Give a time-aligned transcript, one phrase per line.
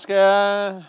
[0.00, 0.84] skal jeg,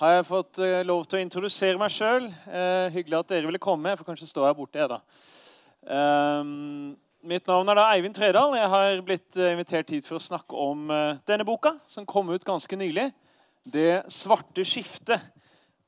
[0.00, 2.26] har jeg fått eh, lov til å introdusere meg sjøl.
[2.28, 3.92] Eh, hyggelig at dere ville komme.
[3.92, 4.80] Jeg får kanskje stå her borte.
[4.80, 4.98] Jeg, da.
[5.88, 6.96] Um,
[7.28, 8.56] mitt navn er da Eivind Tredal.
[8.58, 12.28] Jeg har blitt eh, invitert hit for å snakke om uh, denne boka, som kom
[12.32, 13.08] ut ganske nylig.
[13.68, 15.24] 'Det svarte skiftet'.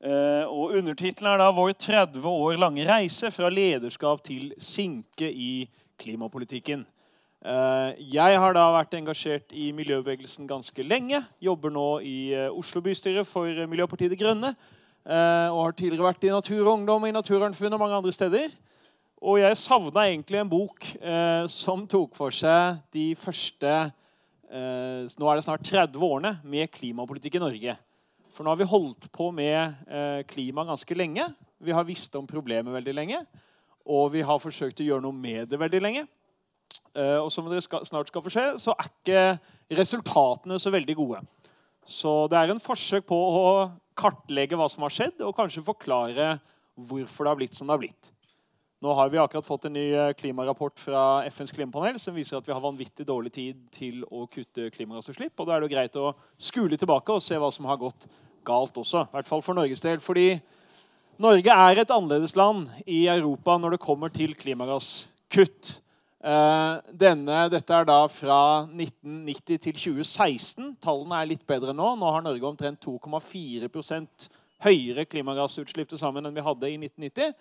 [0.00, 5.68] Uh, og Undertittelen er da 'Vår 30 år lange reise fra lederskap til sinke i
[6.00, 6.86] klimapolitikken'.
[7.40, 11.22] Eh, jeg har da vært engasjert i miljøbevegelsen ganske lenge.
[11.40, 14.50] Jobber nå i eh, Oslo bystyre for Miljøpartiet De Grønne.
[15.08, 18.52] Eh, og har tidligere vært i Natur og Ungdom, i Naturvernforbundet og mange andre steder.
[19.24, 20.84] Og jeg savna egentlig en bok
[21.52, 23.72] som tok for seg de første
[24.48, 27.74] Nå er det snart 30 årene med klimapolitikk i Norge.
[28.32, 31.26] For nå har vi holdt på med klima ganske lenge.
[31.60, 33.20] Vi har visst om problemet veldig lenge.
[33.92, 36.06] Og vi har forsøkt å gjøre noe med det veldig lenge.
[36.96, 41.20] Eh, og som dere snart skal få se, så er ikke resultatene så veldig gode.
[41.86, 43.44] Så det er en forsøk på å
[43.98, 46.32] kartlegge hva som har skjedd, og kanskje forklare
[46.88, 48.10] hvorfor det har blitt som det har blitt.
[48.80, 52.46] Nå har vi akkurat fått en ny eh, klimarapport fra FNs klimapanel som viser at
[52.48, 55.34] vi har vanvittig dårlig tid til å kutte klimagassutslipp.
[55.36, 58.08] Og da er det jo greit å skule tilbake og se hva som har gått
[58.48, 59.04] galt også.
[59.04, 60.00] I hvert fall for Norges del.
[60.00, 60.32] Fordi
[61.20, 65.74] Norge er et annerledesland i Europa når det kommer til klimagasskutt.
[66.20, 70.74] Eh, denne, dette er da fra 1990 til 2016.
[70.84, 71.94] Tallene er litt bedre nå.
[71.96, 73.70] Nå har Norge omtrent 2,4
[74.60, 77.32] høyere klimagassutslipp til sammen enn vi hadde i 1990.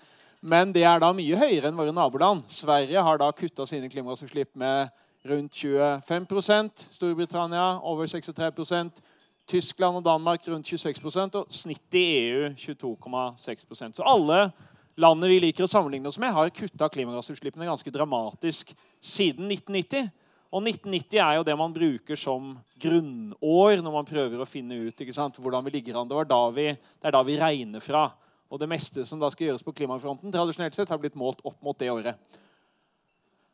[0.47, 2.47] Men det er da mye høyere enn våre naboland.
[2.47, 4.87] Sverige har da kutta sine klimagassutslipp med
[5.27, 9.01] rundt 25% Storbritannia over 63%
[9.49, 14.51] Tyskland og Danmark rundt 26% og snittet i EU 22,6% Så alle
[14.99, 20.09] landet vi liker å sammenligne oss med, har kutta klimagassutslippene ganske dramatisk siden 1990.
[20.49, 25.03] Og 1990 er jo det man bruker som grunnår når man prøver å finne ut
[25.37, 26.09] hvordan vi ligger an.
[26.09, 28.07] Det, vi, det er da vi regner fra.
[28.49, 31.59] Og det meste som da skal gjøres på klimafronten, tradisjonelt sett, har blitt målt opp
[31.61, 32.17] mot det året.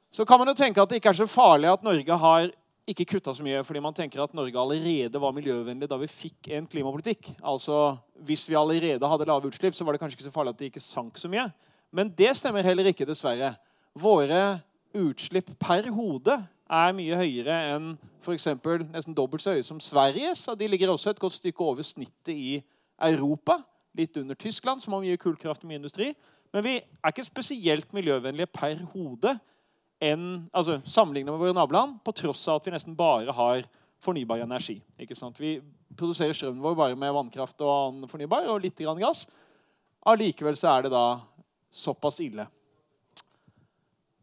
[0.08, 2.48] Så kan man jo tenke at det ikke er så farlig at Norge har
[2.86, 6.52] ikke kutta så mye fordi man tenker at Norge allerede var miljøvennlig da vi fikk
[6.54, 7.32] en klimapolitikk.
[7.42, 10.60] Altså, Hvis vi allerede hadde lave utslipp, så var det kanskje ikke så farlig at
[10.60, 11.50] det ikke sank så mye.
[11.92, 13.56] Men det stemmer heller ikke, dessverre.
[13.96, 14.62] Våre
[14.96, 17.92] utslipp per hode er mye høyere enn
[18.24, 18.48] f.eks.
[18.92, 20.48] nesten dobbelt så høye som Sveriges.
[20.52, 22.62] Og de ligger også et godt stykke over snittet i
[23.10, 23.60] Europa.
[23.96, 26.14] Litt under Tyskland, som har mye kullkraft og mye industri.
[26.54, 29.36] Men vi er ikke spesielt miljøvennlige per hode
[30.04, 33.64] enn, altså, sammenlignet med våre naboland, på tross av at vi nesten bare har
[34.04, 34.78] fornybar energi.
[35.02, 35.40] Ikke sant?
[35.40, 35.58] Vi
[35.96, 39.26] produserer strømmen vår bare med vannkraft og annen fornybar og litt grann gass.
[40.06, 41.06] Allikevel så er det da
[41.74, 42.46] såpass ille.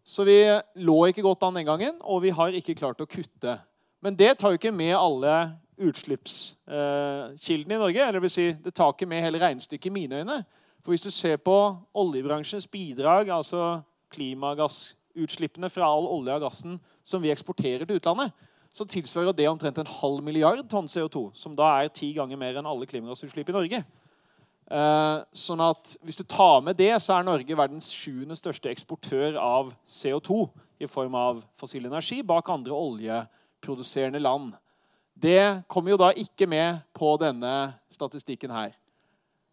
[0.04, 0.38] Så vi
[0.82, 3.56] lå ikke godt an den gangen, og vi har ikke klart å kutte.
[4.02, 5.34] Men det tar jo ikke med alle
[5.82, 8.02] utslippskildene i Norge.
[8.02, 10.42] eller det, vil si, det tar ikke med hele regnestykket i mine øyne.
[10.82, 11.54] For hvis du ser på
[11.94, 13.82] oljebransjens bidrag, altså
[14.12, 18.32] klimagass utslippene fra all olje og gassen som vi eksporterer til utlandet,
[18.72, 21.26] så tilsvarer det omtrent en halv milliard tonn CO2.
[21.36, 23.82] Som da er ti ganger mer enn alle klimagassutslipp i Norge.
[24.72, 29.36] Eh, sånn at Hvis du tar med det, så er Norge verdens sjuende største eksportør
[29.36, 30.46] av CO2
[30.80, 34.54] i form av fossil energi bak andre oljeproduserende land.
[35.12, 38.72] Det kommer jo da ikke med på denne statistikken her.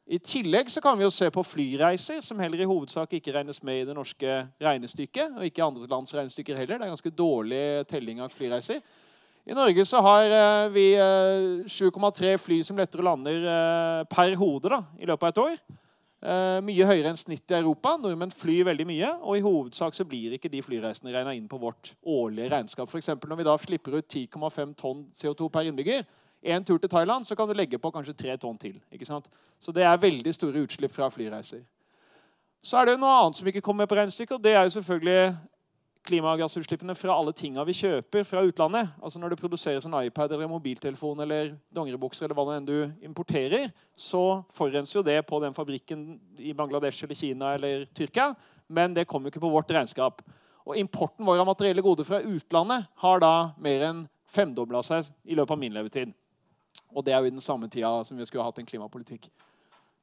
[0.10, 3.60] I tillegg så kan vi jo se på flyreiser, som heller i hovedsak ikke regnes
[3.62, 5.36] med i det norske regnestykket.
[5.38, 6.80] Og ikke andre lands regnestykker heller.
[6.80, 7.62] Det er ganske dårlig
[7.92, 8.82] telling av flyreiser.
[9.46, 14.34] I Norge så har eh, vi 7,3 eh, fly som letter og lander eh, per
[14.38, 15.62] hode da, i løpet av et år.
[16.20, 17.94] Mye høyere enn snittet i Europa.
[17.96, 19.12] Nordmenn flyr veldig mye.
[19.24, 22.90] Og i hovedsak så blir ikke de flyreisene regna inn på vårt årlige regnskap.
[22.92, 26.04] For når vi da slipper ut 10,5 tonn CO2 per innbygger,
[26.44, 28.80] en tur til Thailand, så kan du legge på kanskje tre tonn til.
[28.92, 29.28] ikke sant?
[29.60, 31.64] Så det er veldig store utslipp fra flyreiser.
[32.64, 34.76] Så er det noe annet som ikke kommer med på regnestykket, og det er jo
[34.78, 35.38] selvfølgelig
[36.08, 38.92] klimagassutslippene fra alle tinga vi kjøper fra utlandet.
[39.04, 42.70] Altså Når det produseres en iPad eller en mobiltelefon eller dongeribukser, eller hva det enn
[42.70, 46.06] du importerer, så forurenser jo det på den fabrikken
[46.40, 48.32] i Bangladesh eller Kina eller Tyrkia,
[48.68, 50.24] men det kommer jo ikke på vårt regnskap.
[50.66, 55.38] Og Importen vår av materielle goder fra utlandet har da mer enn femdobla seg i
[55.38, 56.14] løpet av min levetid.
[56.96, 59.30] Og det er jo i den samme tida som vi skulle ha hatt en klimapolitikk.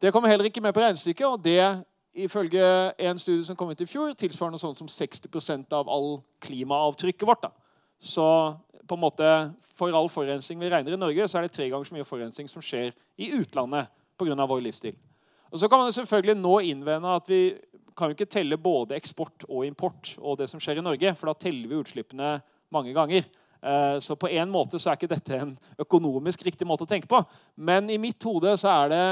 [0.01, 1.85] Det kommer heller ikke med på regnestykket, og det
[2.17, 2.65] ifølge
[2.99, 7.29] en studie som kom ut i fjor, tilsvarer noe sånt som 60% av all klimaavtrykket
[7.29, 7.45] vårt.
[7.45, 7.51] Da.
[8.01, 8.25] Så
[8.87, 9.29] på en måte,
[9.77, 12.49] for all forurensning vi regner i Norge, så er det tre ganger så mye forurensning
[12.51, 14.47] som skjer i utlandet pga.
[14.47, 14.97] vår livsstil.
[15.53, 17.57] Og Så kan man selvfølgelig nå innvende at vi
[17.97, 21.27] kan jo ikke telle både eksport og import og det som skjer i Norge, for
[21.27, 22.41] da teller vi utslippene
[22.73, 23.25] mange ganger.
[23.67, 27.11] Eh, så på en måte så er ikke dette en økonomisk riktig måte å tenke
[27.11, 27.19] på.
[27.57, 29.07] Men i mitt hode så er det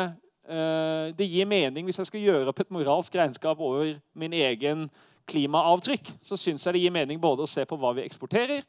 [0.47, 4.87] eh, Det gir mening hvis jeg skal gjøre opp et moralsk regnskap over min egen
[5.31, 6.13] klimaavtrykk.
[6.23, 8.63] Så syns jeg det gir mening både å se på hva vi eksporterer,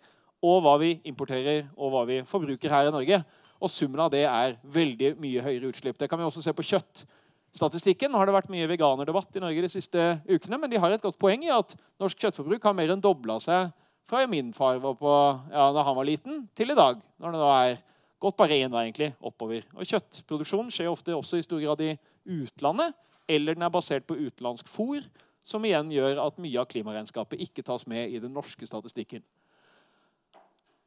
[0.46, 3.22] og hva vi importerer og hva vi forbruker her i Norge.
[3.62, 6.00] Og summen av det er veldig mye høyere utslipp.
[6.00, 8.12] Det kan vi også se på kjøttstatistikken.
[8.12, 11.02] Nå har det vært mye veganerdebatt i Norge de siste ukene, men de har et
[11.02, 13.72] godt poeng i at norsk kjøttforbruk har mer enn dobla seg
[14.10, 15.14] fra min far var på,
[15.52, 17.02] ja, da han var liten, til i dag.
[17.22, 17.78] Når det da er
[18.22, 19.66] gått bare én vei egentlig, oppover.
[19.76, 21.96] Og Kjøttproduksjon skjer ofte også i stor grad i
[22.38, 22.96] utlandet,
[23.30, 25.06] eller den er basert på utenlandsk fôr,
[25.46, 29.22] som igjen gjør at mye av klimaregnskapet ikke tas med i den norske statistikken.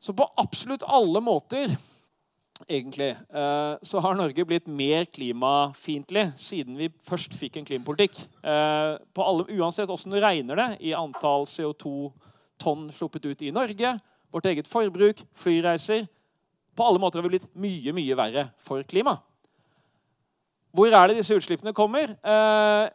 [0.02, 1.74] Så på absolutt alle måter
[2.66, 8.18] egentlig, eh, så har Norge blitt mer klimafiendtlig siden vi først fikk en klimapolitikk.
[8.42, 11.46] Eh, alle, uansett hvordan du regner det i antall
[12.58, 14.00] CO2-tonn sluppet ut i Norge,
[14.32, 16.06] vårt eget forbruk, flyreiser
[16.76, 19.18] På alle måter har vi blitt mye, mye verre for klimaet.
[20.70, 22.12] Hvor er det disse utslippene kommer?
[22.22, 22.90] Eh,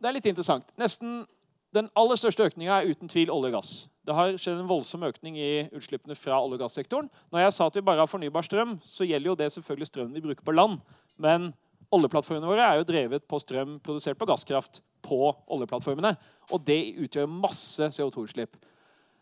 [0.00, 0.64] det er litt interessant.
[0.78, 1.26] Nesten
[1.74, 3.88] Den aller største økninga er uten tvil olje og gass.
[4.06, 7.10] Det har skjedd en voldsom økning i utslippene fra olje- og gassektoren.
[7.32, 10.14] Når jeg sa at vi bare har fornybar strøm, så gjelder jo det selvfølgelig strømmen
[10.14, 10.78] vi bruker på land.
[11.18, 11.50] Men
[11.90, 16.14] oljeplattformene våre er jo drevet på strøm produsert på gasskraft på oljeplattformene.
[16.54, 18.54] Og det utgjør masse CO2-utslipp.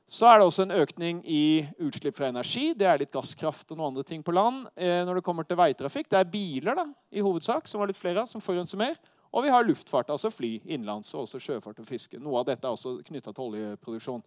[0.08, 2.72] Så er det også en økning i utslipp fra energi.
[2.76, 4.66] Det er litt gasskraft og noen andre ting på land.
[4.76, 7.96] Eh, når det kommer til veitrafikk, Det er biler da, i hovedsak, som var litt
[7.96, 8.96] flere av, som forurenser mer.
[9.32, 12.18] Og vi har luftfart, altså fly innenlands, og også sjøfart og fiske.
[12.20, 14.22] Noe av dette er også knytta til oljeproduksjon.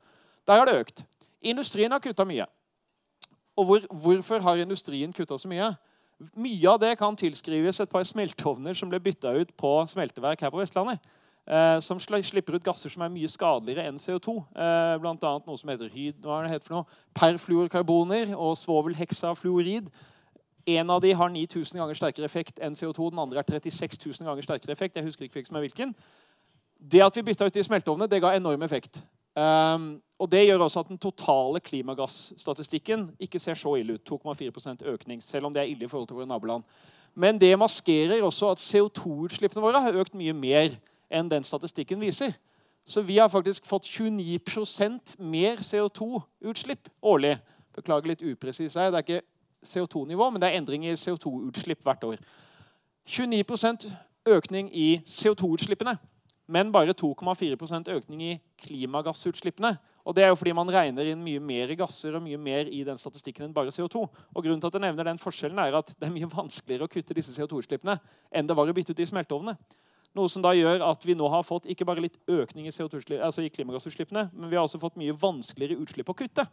[0.47, 1.03] Der har det økt.
[1.41, 2.47] Industrien har kutta mye.
[3.55, 5.69] Og hvor, hvorfor har industrien kutta så mye?
[6.33, 10.53] Mye av det kan tilskrives et par smelteovner som ble bytta ut på smelteverk her
[10.53, 10.99] på Vestlandet.
[11.45, 14.39] Eh, som slipper ut gasser som er mye skadeligere enn CO2.
[14.49, 15.15] Eh, Bl.a.
[15.45, 17.01] noe som heter hyd, hva er det heter for noe?
[17.13, 19.91] perfluorkarboner og svovelheksafluorid.
[20.65, 23.11] En av de har 9000 ganger sterkere effekt enn CO2.
[23.13, 24.97] Den andre er 36 000 ganger sterkere effekt.
[24.97, 25.93] Jeg husker ikke hvilken.
[26.81, 29.03] Det at vi bytta ut de smelteovnene, det ga enorm effekt.
[29.35, 34.09] Um, og Det gjør også at den totale klimagassstatistikken ikke ser så ille ut.
[34.09, 36.63] 2,4% økning, selv om det er ille i forhold til våre naboland.
[37.13, 40.73] Men det maskerer også at CO2-utslippene våre har økt mye mer
[41.09, 42.33] enn den statistikken viser.
[42.85, 47.37] Så vi har faktisk fått 29% mer CO2-utslipp årlig.
[47.75, 48.91] Beklager litt upresis her.
[48.93, 49.21] Det er ikke
[49.65, 52.19] CO2-nivå, men det er endring i CO2-utslipp hvert år.
[53.09, 53.89] 29%
[54.25, 55.97] økning i CO2-utslippene
[56.47, 59.75] men bare 2,4% økning i klimagassutslippene.
[60.05, 62.83] Og Det er jo fordi man regner inn mye mer gasser og mye mer i
[62.85, 64.03] den statistikken enn bare CO2.
[64.05, 66.91] Og grunnen til at jeg nevner den forskjellen er at Det er mye vanskeligere å
[66.91, 67.97] kutte disse CO2-utslippene
[68.31, 69.57] enn det var å bytte ut de smelteovnene.
[70.15, 73.43] Noe som da gjør at vi nå har fått ikke bare litt økning i, altså
[73.43, 76.45] i klimagassutslippene, men vi har også fått mye vanskeligere utslipp å kutte.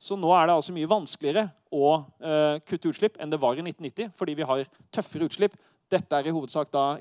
[0.00, 3.64] Så nå er det altså mye vanskeligere å uh, kutte utslipp enn det var i
[3.66, 5.58] 1990, fordi vi har tøffere utslipp.
[5.92, 6.94] Dette er i hovedsak da,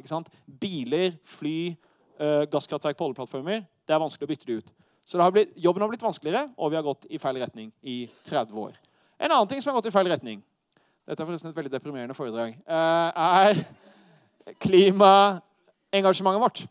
[0.60, 1.72] biler, fly,
[2.20, 3.64] uh, gasskraftverk på oljeplattformer.
[3.88, 4.76] Det er vanskelig å bytte det ut.
[5.08, 8.02] Så har blitt, jobben har blitt vanskeligere, og vi har gått i feil retning i
[8.28, 8.76] 30 år.
[9.18, 10.44] En annen ting som har gått i feil retning
[11.10, 12.60] Dette er forresten et veldig deprimerende foredrag.
[12.70, 13.64] Uh, er
[15.90, 16.66] klimaengasjementet vårt.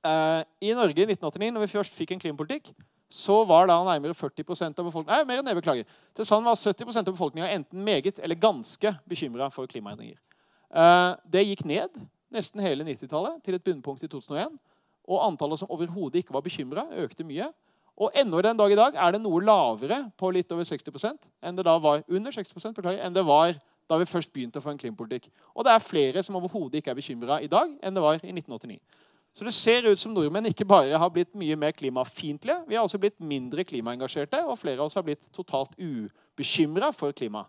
[0.00, 2.72] Uh, I Norge i 1989, når vi først fikk en klimapolitikk,
[3.10, 5.86] så var da nærmere 40% av befolkningen Nei, mer enn det, beklager.
[6.14, 10.18] Til sammen var 70% av befolkninga enten meget eller ganske bekymra for klimaendringer.
[10.70, 11.90] Uh, det gikk ned
[12.30, 14.54] nesten hele 90-tallet til et bunnpunkt i 2001.
[15.10, 17.50] Og antallet som overhodet ikke var bekymra, økte mye.
[18.00, 21.58] Og ennå den dag i dag er det noe lavere på litt over 60 enn
[21.58, 23.58] det da var under 60 beklager, enn det var
[23.90, 25.28] da vi først begynte å få en klimapolitikk.
[25.54, 28.30] Og det er flere som overhodet ikke er bekymra i dag enn det var i
[28.30, 28.78] 1989.
[29.34, 32.86] Så det ser ut som nordmenn ikke bare har blitt mye mer klimafiendtlige, vi har
[32.86, 37.44] også blitt mindre klimaengasjerte, og flere av oss har blitt totalt ubekymra for klima.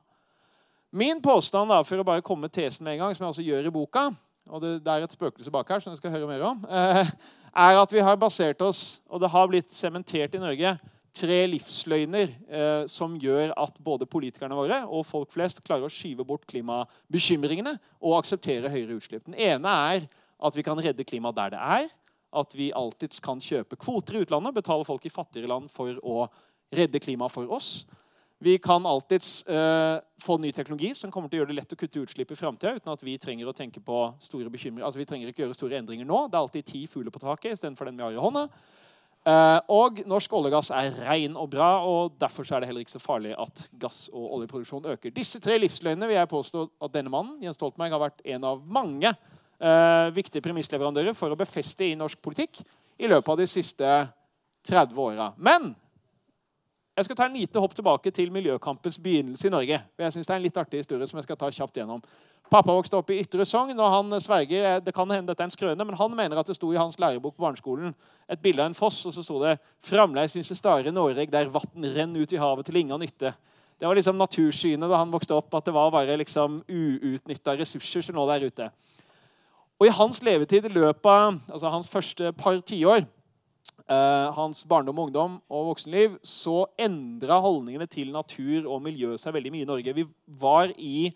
[0.91, 3.48] Min påstand, da, for å bare komme med tesen med en gang, som jeg også
[3.48, 4.10] gjør i boka,
[4.51, 6.62] og det, det, er et spøkelse bak her, som dere skal høre mer om,
[7.65, 10.75] er at vi har basert oss, og det har blitt sementert i Norge,
[11.15, 16.25] tre livsløgner eh, som gjør at både politikerne våre og folk flest klarer å skyve
[16.27, 19.25] bort klimabekymringene og akseptere høyere utslipp.
[19.27, 20.06] Den ene er
[20.41, 21.89] at vi kan redde klimaet der det er.
[22.32, 26.30] At vi alltids kan kjøpe kvoter i utlandet, betale folk i fattigere land for å
[26.72, 27.82] redde klimaet for oss.
[28.41, 31.77] Vi kan alltids eh, få ny teknologi som kommer til å gjøre det lett å
[31.77, 32.74] kutte utslipp i framtida.
[32.80, 34.88] Uten at vi trenger å tenke på store bekymringer.
[34.88, 36.24] Altså, vi trenger ikke gjøre store endringer nå.
[36.25, 38.48] Det er alltid ti fugler på taket istedenfor den vi har i hånda.
[39.21, 42.81] Uh, og norsk olje og gass er ren og bra, og derfor er det heller
[42.81, 45.13] ikke så farlig at gass- og oljeproduksjon øker.
[45.13, 48.63] Disse tre livsløgnene vil jeg påstå at denne mannen Jens Stoltenberg, har vært en av
[48.65, 52.63] mange uh, viktige premissleverandører for å befeste i norsk politikk
[52.97, 53.93] i løpet av de siste
[54.67, 55.31] 30 åra.
[55.37, 55.75] Men
[56.97, 59.77] Jeg skal ta en lite hopp tilbake til miljøkampens begynnelse i Norge.
[59.97, 62.01] Jeg synes Det er en litt artig historie som jeg skal ta kjapt gjennom.
[62.51, 65.53] Pappa vokste opp i Ytre Sogn, og han sverger det kan hende dette er en
[65.53, 67.93] skrøne, men han mener at det sto i hans lærebok på barneskolen
[68.27, 71.48] et bilde av en foss, og så sto det 'Framleis finnes det stare Noreg der
[71.48, 73.34] vatn renner ut i havet til inga nytte'.
[73.79, 78.01] Det var liksom natursynet da han vokste opp, at det var bare liksom uutnytta ressurser
[78.01, 78.70] som lå der ute.
[79.79, 83.08] Og i hans levetid, i løpet av altså hans første par tiår,
[83.89, 89.51] eh, hans barndom, ungdom og voksenliv, så endra holdningene til natur og miljø seg veldig
[89.51, 89.96] mye i Norge.
[89.96, 91.13] Vi var i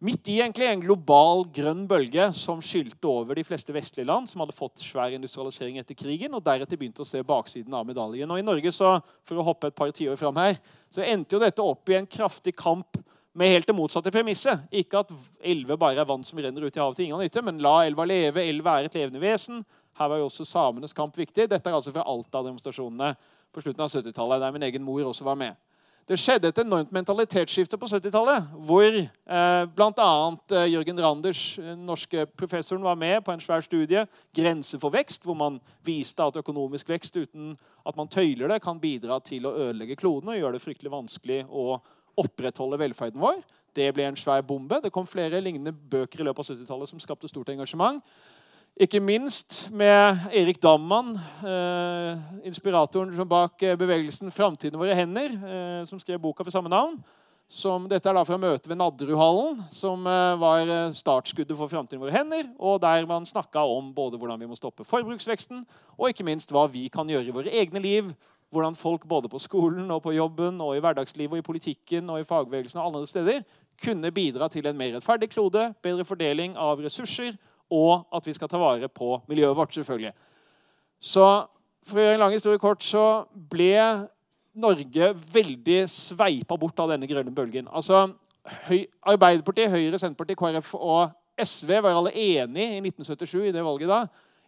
[0.00, 4.40] Midt i egentlig en global grønn bølge som skylte over de fleste vestlige land, som
[4.40, 8.30] hadde fått svær industrialisering etter krigen, og deretter begynte å se baksiden av medaljen.
[8.32, 8.94] Og i Norge, så,
[9.28, 10.56] for å hoppe et par tiår fram her,
[10.88, 12.96] så endte jo dette opp i en kraftig kamp
[13.36, 14.64] med helt det motsatte premisset.
[14.72, 15.12] Ikke at
[15.44, 18.08] elver bare er vann som renner ut i havet til ingen nytte, men la elva
[18.08, 18.48] leve.
[18.48, 19.60] Elva er et levende vesen.
[20.00, 21.44] Her var jo også samenes kamp viktig.
[21.44, 23.12] Dette er altså fra Alta-demonstrasjonene
[23.52, 25.60] på slutten av 70-tallet, der min egen mor også var med.
[26.10, 30.06] Det skjedde et enormt mentalitetsskifte på 70-tallet, hvor eh, bl.a.
[30.58, 34.02] Eh, Jørgen Randers, den norske professoren, var med på en svær studie,
[34.34, 37.54] 'Grense for vekst', hvor man viste at økonomisk vekst uten
[37.86, 41.44] at man tøyler det, kan bidra til å ødelegge kloden og gjøre det fryktelig vanskelig
[41.46, 41.78] å
[42.18, 43.38] opprettholde velferden vår.
[43.78, 44.82] Det ble en svær bombe.
[44.82, 48.02] Det kom flere lignende bøker i løpet av 70-tallet som skapte stort engasjement.
[48.78, 55.98] Ikke minst med Erik Damman, eh, inspiratoren bak eh, bevegelsen 'Framtiden våre hender', eh, som
[55.98, 57.02] skrev boka for samme navn.
[57.48, 62.00] Som, dette er da fra møtet ved Nadderudhallen, som eh, var eh, startskuddet for 'Framtiden
[62.00, 62.54] våre hender'.
[62.58, 65.66] Og der man snakka om både hvordan vi må stoppe forbruksveksten,
[65.98, 68.14] og ikke minst hva vi kan gjøre i våre egne liv.
[68.50, 72.20] Hvordan folk både på skolen og på jobben og i hverdagslivet og i politikken og
[72.20, 73.42] i fagbevegelsen og alle steder
[73.84, 77.36] kunne bidra til en mer rettferdig klode, bedre fordeling av ressurser
[77.70, 80.12] og at vi skal ta vare på miljøet vårt, selvfølgelig.
[81.00, 81.26] Så
[81.86, 83.74] for å gjøre en lang historie kort, så ble
[84.60, 87.70] Norge veldig sveipa bort av denne grønne bølgen.
[87.70, 88.08] Altså,
[89.06, 94.00] Arbeiderpartiet, Høyre, Senterpartiet, KrF og SV var alle enige i 1977 i det valget da,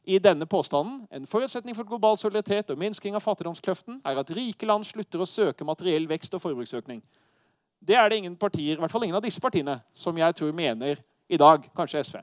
[0.05, 1.05] i denne påstanden.
[1.15, 5.29] En forutsetning for global solidaritet og minsking av fattigdomskløften er at rike land slutter å
[5.29, 7.03] søke materiell vekst og forbruksøkning.
[7.83, 10.53] Det er det ingen partier, i hvert fall ingen av disse partiene som jeg tror
[10.55, 10.99] mener
[11.31, 11.65] i dag.
[11.77, 12.21] Kanskje SV.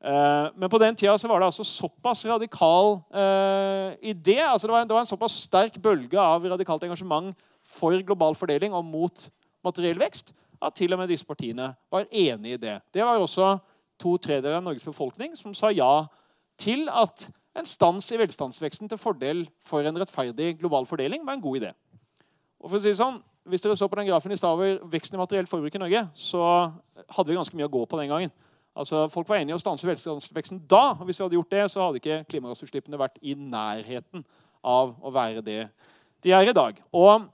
[0.00, 4.38] Eh, men på den tida så var det altså såpass radikal eh, idé.
[4.40, 8.34] altså det var, en, det var, en, såpass sterk bølge av radikalt engasjement for global
[8.34, 9.26] fordeling og mot
[9.64, 12.78] materiell vekst at til og med disse partiene var enig i det.
[12.92, 13.58] Det var også
[14.00, 16.06] to tredjedeler av Norges befolkning som sa ja
[16.60, 17.28] til at
[17.60, 21.72] en stans i velstandsveksten til fordel for en rettferdig global fordeling var en god idé.
[22.60, 24.82] Og for å si det sånn, Hvis dere så på den grafen i stad over
[24.92, 26.42] veksten i materielt forbruk i Norge, så
[27.08, 28.30] hadde vi ganske mye å gå på den gangen.
[28.74, 30.94] Altså, Folk var enige i å stanse velstandsveksten da.
[30.94, 34.24] og Hvis vi hadde gjort det, så hadde ikke klimagassutslippene vært i nærheten
[34.62, 35.60] av å være det
[36.20, 36.80] de er i dag.
[36.92, 37.28] Og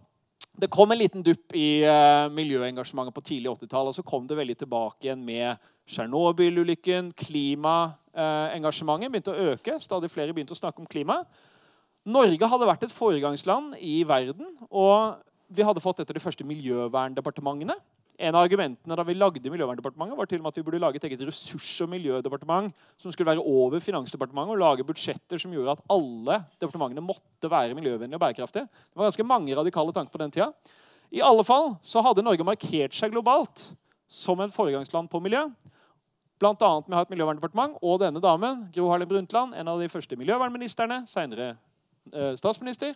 [0.57, 3.91] Det kom en liten dupp i uh, miljøengasjementet på tidlig 80-tall.
[3.91, 7.11] Og så kom det veldig tilbake igjen med Tsjernobyl-ulykken.
[7.13, 9.77] Klimaengasjementet uh, begynte å øke.
[9.85, 11.19] Stadig flere begynte å snakke om klima.
[12.09, 14.57] Norge hadde vært et foregangsland i verden.
[14.71, 15.21] Og
[15.53, 17.77] vi hadde fått et av de første miljøverndepartementene
[18.17, 21.01] en av argumentene da vi lagde Miljøverndepartementet, var til og med at vi burde lage
[21.01, 25.77] et eget ressurs- og miljødepartement som skulle være over Finansdepartementet og lage budsjetter som gjorde
[25.77, 28.65] at alle departementene måtte være miljøvennlige og bærekraftige.
[28.65, 30.51] Det var ganske mange radikale tanker på den tida.
[31.13, 33.69] I alle fall så hadde Norge markert seg globalt
[34.09, 35.45] som en foregangsland på miljø.
[36.37, 39.89] Annet med å ha et miljøverndepartement og denne damen, Gro Harlem Brundtland, en av de
[39.89, 41.55] første miljøvernministrene, senere
[42.13, 42.93] eh, statsminister,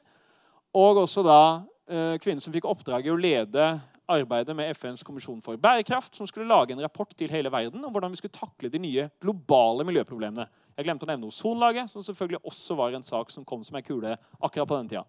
[0.77, 1.41] og også da
[1.89, 3.71] eh, kvinnen som fikk oppdraget å lede
[4.11, 7.95] arbeidet med FNs kommisjon for bærekraft, som skulle lage en rapport til hele verden om
[7.95, 10.49] hvordan vi skulle takle de nye globale miljøproblemene.
[10.77, 13.85] Jeg glemte å nevne ozonlaget, som selvfølgelig også var en sak som kom som ei
[13.87, 15.05] kule akkurat på den tida.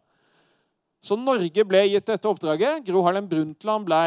[1.01, 2.83] Så Norge ble gitt dette oppdraget.
[2.85, 4.01] Gro Harlem Brundtland ble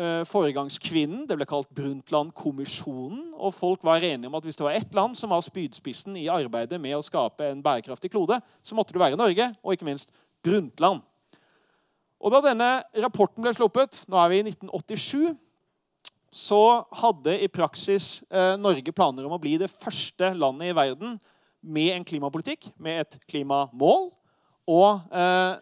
[0.00, 1.26] uh, foregangskvinnen.
[1.28, 3.34] Det ble kalt Brundtland-kommisjonen.
[3.36, 6.30] Og folk var enige om at hvis det var ett land som var spydspissen i
[6.32, 10.14] arbeidet med å skape en bærekraftig klode, så måtte det være Norge, og ikke minst
[10.40, 11.04] Brundtland.
[12.20, 15.36] Og Da denne rapporten ble sluppet, nå er vi i 1987,
[16.30, 16.62] så
[17.00, 21.16] hadde i praksis eh, Norge planer om å bli det første landet i verden
[21.60, 24.10] med en klimapolitikk, med et klimamål.
[24.70, 25.56] Og eh,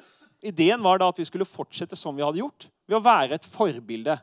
[0.51, 3.47] Ideen var da at vi skulle fortsette som vi hadde gjort, ved å være et
[3.49, 4.19] forbilde.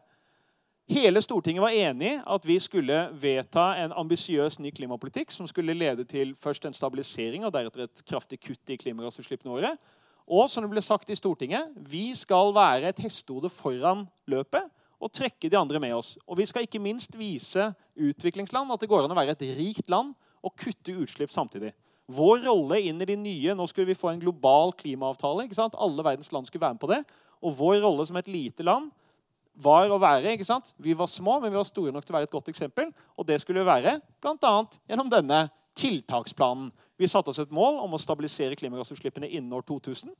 [0.91, 6.05] Hele Stortinget var enig at vi skulle vedta en ambisiøs ny klimapolitikk som skulle lede
[6.07, 9.73] til først en stabilisering og deretter et kraftig kutt i klimagassutslippene våre.
[10.25, 15.12] Og som det ble sagt i Stortinget, vi skal være et hestehode foran løpet og
[15.13, 16.15] trekke de andre med oss.
[16.25, 19.91] Og vi skal ikke minst vise utviklingsland at det går an å være et rikt
[19.91, 20.15] land
[20.46, 21.74] og kutte utslipp samtidig.
[22.10, 25.46] Vår rolle inn i de nye Nå skulle vi få en global klimaavtale.
[25.46, 25.77] ikke sant?
[25.82, 27.01] Alle verdens land skulle være med på det.
[27.41, 28.91] Og vår rolle som et lite land
[29.55, 30.74] var å være ikke sant?
[30.77, 32.91] Vi var små, men vi var store nok til å være et godt eksempel.
[33.17, 34.55] Og det skulle vi være bl.a.
[34.89, 36.72] gjennom denne tiltaksplanen.
[36.98, 40.13] Vi satte oss et mål om å stabilisere klimagassutslippene innen år 2000.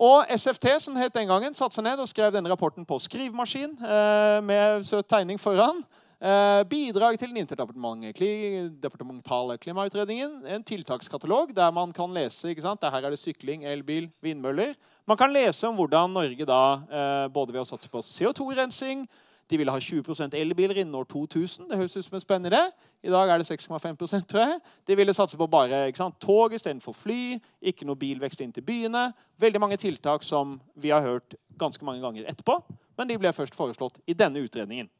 [0.00, 3.74] Og SFT som het den gangen, satte seg ned og skrev denne rapporten på skrivemaskin
[3.76, 5.82] eh, med søt tegning foran.
[6.20, 10.38] Eh, bidrag til den interdepartementale klimautredningen.
[10.52, 12.84] En tiltakskatalog der man kan lese ikke sant?
[12.84, 14.72] Her er det sykling, elbil, vindmøller.
[15.08, 19.04] Man kan lese om hvordan Norge da, eh, både ved å satse på CO2-rensing
[19.50, 21.66] De ville ha 20 elbiler innen år 2000.
[21.68, 22.60] Det høres ut som en spennende.
[23.02, 23.96] I dag er det 6,5
[24.30, 24.60] tror jeg.
[24.86, 27.40] De ville satse på bare ikke sant, tog istedenfor fly.
[27.60, 29.08] Ikke noe bilvekst inn til byene.
[29.42, 32.60] Veldig mange tiltak som vi har hørt ganske mange ganger etterpå.
[32.96, 34.90] Men de ble først foreslått i denne utredningen.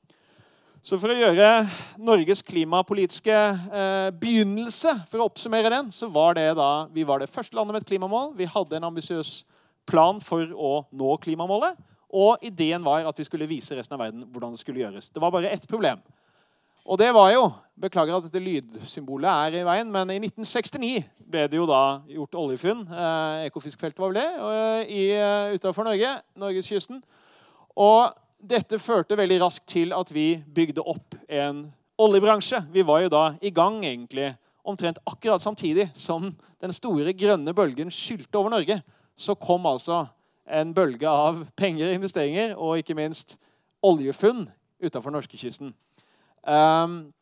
[0.82, 1.46] Så for å gjøre
[2.00, 7.28] Norges klimapolitiske eh, begynnelse, for å oppsummere den, så var det da vi var det
[7.28, 8.32] første landet med et klimamål.
[8.38, 9.42] Vi hadde en ambisiøs
[9.90, 11.76] plan for å nå klimamålet.
[12.10, 15.12] Og ideen var at vi skulle vise resten av verden hvordan det skulle gjøres.
[15.14, 16.00] Det var bare ett problem.
[16.86, 17.50] Og det var jo
[17.80, 20.98] Beklager at dette lydsymbolet er i veien, men i 1969
[21.32, 22.82] ble det jo da gjort oljefunn.
[22.84, 26.10] Eh, Ekofiskfeltet var vel det, utafor uh, utenfor Norge.
[26.42, 26.98] Norgeskysten.
[27.80, 32.60] Og dette førte veldig raskt til at vi bygde opp en oljebransje.
[32.68, 37.88] Vi var jo da i gang egentlig omtrent akkurat samtidig som den store grønne bølgen
[37.88, 38.82] skylte over Norge.
[39.16, 40.02] Så kom altså
[40.50, 43.38] en bølge av penger, investeringer og ikke minst
[43.86, 44.48] oljefunn
[44.82, 45.72] utenfor norskekysten.
[46.44, 47.12] Um,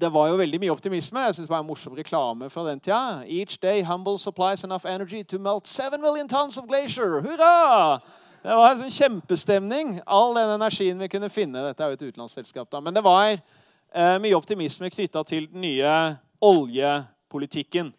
[0.00, 1.20] det var jo veldig mye optimisme.
[1.20, 3.22] Jeg synes det var en morsom reklame fra den tida.
[3.26, 7.20] Each day humble supplies enough energy to melt 7 million tons of glacier.
[7.20, 8.00] Hurra!
[8.40, 9.98] Det var en sånn kjempestemning.
[10.06, 11.66] All den energien vi kunne finne.
[11.66, 12.80] Dette er jo et utenlandsselskap, da.
[12.80, 15.96] Men det var eh, mye optimisme knytta til den nye
[16.40, 17.92] oljepolitikken.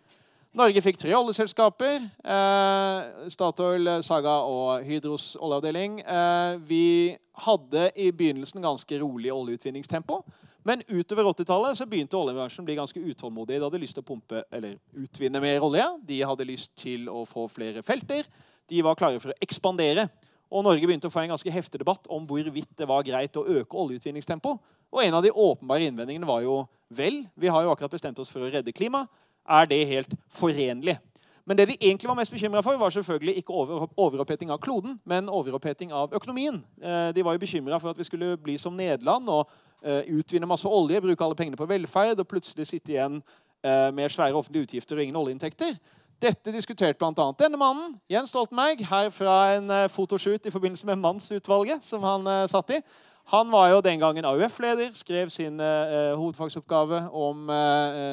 [0.52, 2.02] Norge fikk tre oljeselskaper.
[2.28, 6.02] Eh, Statoil, Saga og Hydros oljeavdeling.
[6.04, 10.20] Eh, vi hadde i begynnelsen ganske rolig oljeutvinningstempo.
[10.68, 13.62] Men utover 80-tallet så begynte oljebransjen å bli ganske utålmodig.
[13.62, 15.88] De hadde lyst til å pumpe, eller utvinne mer olje.
[16.12, 18.28] De hadde lyst til å få flere felter.
[18.68, 20.10] De var klare for å ekspandere.
[20.52, 23.48] Og Norge begynte å få en ganske heftig debatt om hvorvidt det var greit å
[23.48, 24.58] øke oljeutvinningstempo.
[24.92, 28.30] Og en av de åpenbare innvendingene var jo vel, vi har jo akkurat bestemt oss
[28.30, 29.06] for å redde klima.
[29.52, 30.98] Er det helt forenlig?
[31.46, 35.00] Men det de egentlig var mest bekymra for, var selvfølgelig ikke over, overoppheting av kloden,
[35.06, 36.62] men overoppheting av økonomien.
[36.84, 39.50] Eh, de var jo bekymra for at vi skulle bli som Nederland og
[39.84, 44.14] eh, utvinne masse olje, bruke alle pengene på velferd og plutselig sitte igjen eh, med
[44.14, 45.76] svære offentlige utgifter og ingen oljeinntekter.
[46.22, 47.32] Dette diskuterte bl.a.
[47.40, 52.78] denne mannen, Jens Stoltenberg, her fra en fotoshoot i forbindelse med Mannsutvalget, som han satt
[52.78, 52.84] i.
[53.32, 57.48] Han var jo den gangen AUF-leder, skrev sin eh, hovedfagsoppgave om,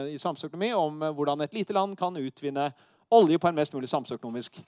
[0.08, 2.70] i samfunnsøkonomi om hvordan et lite land kan utvinne
[3.10, 4.60] olje på en mest mulig samfunnsøkonomisk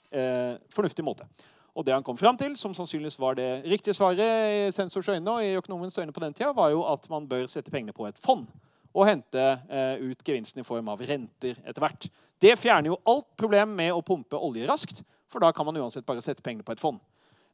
[0.75, 1.29] fornuftig måte.
[1.77, 5.31] Og det han kom fram til, som sannsynligvis var det riktige svaret i sensors øyne
[5.31, 8.09] og i økonomens øyne på den tida, var jo at man bør sette pengene på
[8.09, 8.49] et fond
[8.91, 12.09] og hente eh, ut gevinsten i form av renter etter hvert.
[12.43, 16.07] Det fjerner jo alt problem med å pumpe olje raskt, for da kan man uansett
[16.07, 16.99] bare sette pengene på et fond.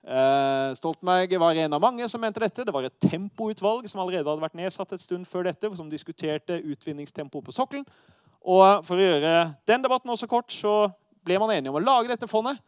[0.06, 2.64] Eh, Stoltenberg var en av mange som mente dette.
[2.64, 6.60] Det var et tempoutvalg som allerede hadde vært nedsatt et stund før dette, som diskuterte
[6.62, 7.86] utvinningstempo på sokkelen.
[8.46, 9.34] Og For å gjøre
[9.66, 10.92] den debatten også kort, så
[11.26, 12.60] ble man enige om å lage dette fondet.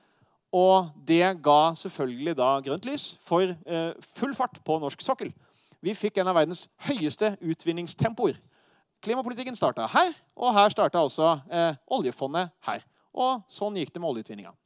[0.50, 5.30] Og det ga selvfølgelig da grønt lys for eh, full fart på norsk sokkel.
[5.84, 8.38] Vi fikk en av verdens høyeste utvinningstempoer.
[9.04, 12.82] Klimapolitikken starta her, og her starta også eh, oljefondet her.
[13.14, 14.56] Og sånn gikk det med oljeutvinninga.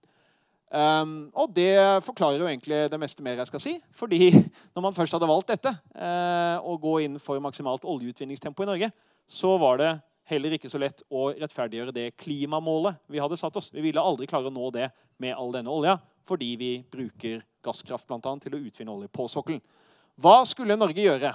[0.73, 3.73] Um, og det forklarer jo egentlig det meste mer jeg skal si.
[3.93, 4.31] fordi
[4.75, 8.89] når man først hadde valgt dette, uh, å gå inn for maksimalt oljeutvinningstempo i Norge,
[9.29, 9.91] så var det
[10.33, 13.69] heller ikke så lett å rettferdiggjøre det klimamålet vi hadde satt oss.
[13.75, 14.89] Vi ville aldri klare å nå det
[15.21, 19.29] med all denne olja, fordi vi bruker gasskraft blant annet, til å utvinne olje på
[19.29, 19.61] sokkelen.
[20.23, 21.35] Hva skulle Norge gjøre?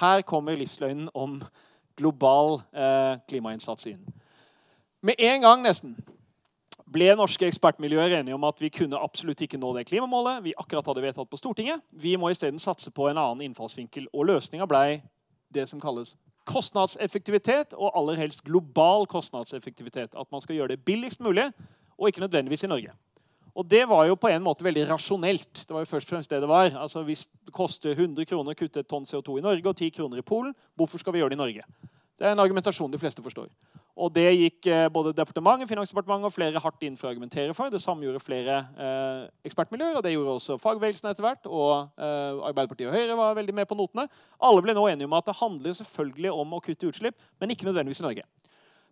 [0.00, 1.38] Her kommer livsløgnen om
[1.98, 4.00] global uh, klimainnsats inn.
[5.04, 5.96] Med en gang nesten
[6.92, 10.86] ble norske ekspertmiljøer enige om at vi kunne absolutt ikke nå det klimamålet vi akkurat
[10.88, 11.82] hadde vedtatt på Stortinget.
[11.92, 14.08] Vi må isteden satse på en annen innfallsvinkel.
[14.12, 15.02] Og løsninga blei
[15.54, 16.14] det som kalles
[16.48, 20.16] kostnadseffektivitet, og aller helst global kostnadseffektivitet.
[20.16, 21.50] At man skal gjøre det billigst mulig,
[21.98, 22.94] og ikke nødvendigvis i Norge.
[23.58, 25.64] Og det var jo på en måte veldig rasjonelt.
[25.66, 26.70] Det var jo først og fremst det det var.
[26.78, 29.90] Altså Hvis det koster 100 kroner å kutte et tonn CO2 i Norge og 10
[29.96, 31.64] kroner i Polen, hvorfor skal vi gjøre det i Norge?
[32.18, 33.50] Det er en argumentasjon de fleste forstår.
[33.98, 37.70] Og Det gikk eh, både departementet, Finansdepartementet og flere hardt inn for å argumentere for.
[37.72, 41.48] Det samme gjorde flere eh, ekspertmiljøer, og det gjorde også fagbevegelsen etter hvert.
[41.50, 44.06] Og eh, Arbeiderpartiet og Høyre var veldig med på notene.
[44.38, 47.66] Alle ble nå enige om at det handler selvfølgelig om å kutte utslipp, men ikke
[47.66, 48.28] nødvendigvis i Norge.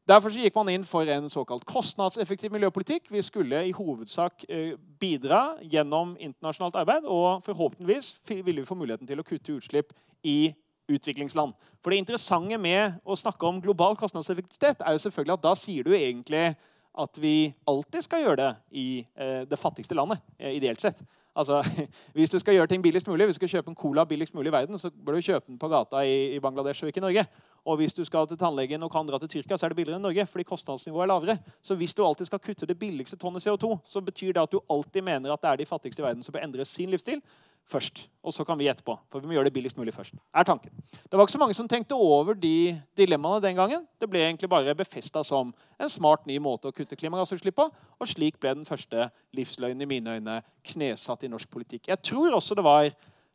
[0.06, 3.08] Derfor gikk man inn for en såkalt kostnadseffektiv miljøpolitikk.
[3.10, 9.06] Vi skulle i hovedsak eh, bidra gjennom internasjonalt arbeid, og forhåpentligvis ville vi få muligheten
[9.06, 9.94] til å kutte utslipp
[10.26, 10.54] i
[10.88, 11.54] utviklingsland.
[11.82, 15.86] For Det interessante med å snakke om global kostnadseffektivitet er jo selvfølgelig at da sier
[15.86, 16.54] du egentlig
[16.96, 21.02] at vi alltid skal gjøre det i eh, det fattigste landet, eh, ideelt sett.
[21.36, 21.60] Altså,
[22.16, 24.48] Hvis du skal gjøre ting billigst mulig, hvis du skal kjøpe en cola billigst mulig
[24.48, 27.26] i verden, så bør du kjøpe den på gata i, Bangladesh og ikke i Norge.
[27.66, 29.98] Og hvis du skal til tannlegen og kan dra til Tyrkia, så er det billigere
[29.98, 30.26] enn Norge.
[30.26, 31.38] fordi kostnadsnivået er lavere.
[31.62, 34.60] Så hvis du alltid skal kutte det billigste tonnet CO2, så betyr det at du
[34.70, 37.22] alltid mener at det er de fattigste i verden som bør endre sin livsstil
[37.66, 38.08] først.
[38.22, 38.94] Og så kan vi etterpå.
[39.10, 40.14] For vi må gjøre det billigst mulig først.
[40.34, 40.70] er tanken.
[40.92, 43.86] Det var ikke så mange som tenkte over de dilemmaene den gangen.
[44.00, 47.70] Det ble egentlig bare befesta som en smart ny måte å kutte klimagassutslipp på.
[48.00, 51.88] Og slik ble den første livsløgnen i mine øyne knesatt i norsk politikk.
[51.88, 52.90] Jeg tror også det var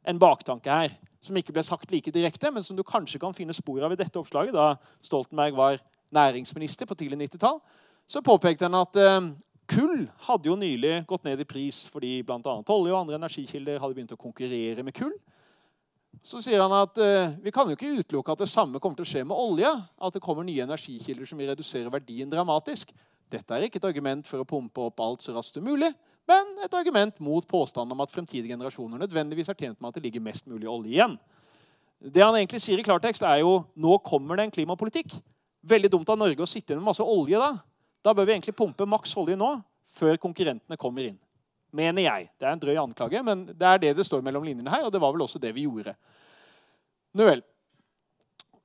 [0.07, 3.53] en baktanke her som ikke ble sagt like direkte, men som du kanskje kan finne
[3.53, 4.55] spor av i dette oppslaget.
[4.55, 4.73] Da
[5.05, 7.61] Stoltenberg var næringsminister på tidlig 90-tall,
[8.09, 9.29] så påpekte han at eh,
[9.71, 12.39] Kull hadde jo nylig gått ned i pris fordi bl.a.
[12.41, 15.13] olje og andre energikilder hadde begynt å konkurrere med kull.
[16.19, 19.07] Så sier han at uh, vi kan jo ikke utelukke at det samme kommer til
[19.07, 19.71] å skje med olje.
[19.71, 22.91] At det kommer nye energikilder som vil redusere verdien dramatisk.
[23.31, 25.89] Dette er ikke et argument for å pumpe opp alt så raskt som mulig,
[26.31, 30.05] men et argument mot påstanden om at fremtidige generasjoner nødvendigvis er tjent med at det
[30.05, 31.17] ligger mest mulig olje igjen.
[32.01, 35.13] Det han egentlig sier i klartekst, er jo nå kommer det en klimapolitikk.
[35.61, 37.51] Veldig dumt av Norge å sitte med masse olje da.
[38.01, 39.51] Da bør vi egentlig pumpe maks olje nå,
[39.91, 41.19] før konkurrentene kommer inn.
[41.77, 42.31] Mener jeg.
[42.39, 44.87] Det er en drøy anklage, men det er det det står mellom linjene her.
[44.87, 45.93] Og det var vel også det vi gjorde.
[47.15, 47.43] Nå vel.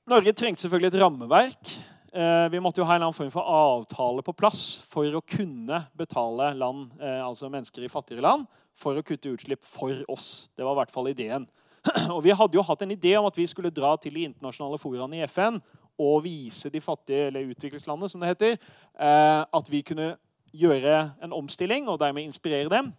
[0.09, 1.76] Norge trengte selvfølgelig et rammeverk.
[2.16, 5.20] Eh, vi måtte jo ha en eller annen form for avtale på plass for å
[5.20, 10.48] kunne betale land, eh, altså mennesker i fattigere land for å kutte utslipp for oss.
[10.57, 11.44] Det var i hvert fall ideen.
[12.14, 14.81] Og Vi hadde jo hatt en idé om at vi skulle dra til de internasjonale
[14.81, 15.61] foraene i FN
[16.00, 18.57] og vise de fattige, eller utviklingslandene, som det heter,
[18.96, 20.14] eh, at vi kunne
[20.57, 22.94] gjøre en omstilling og dermed inspirere dem.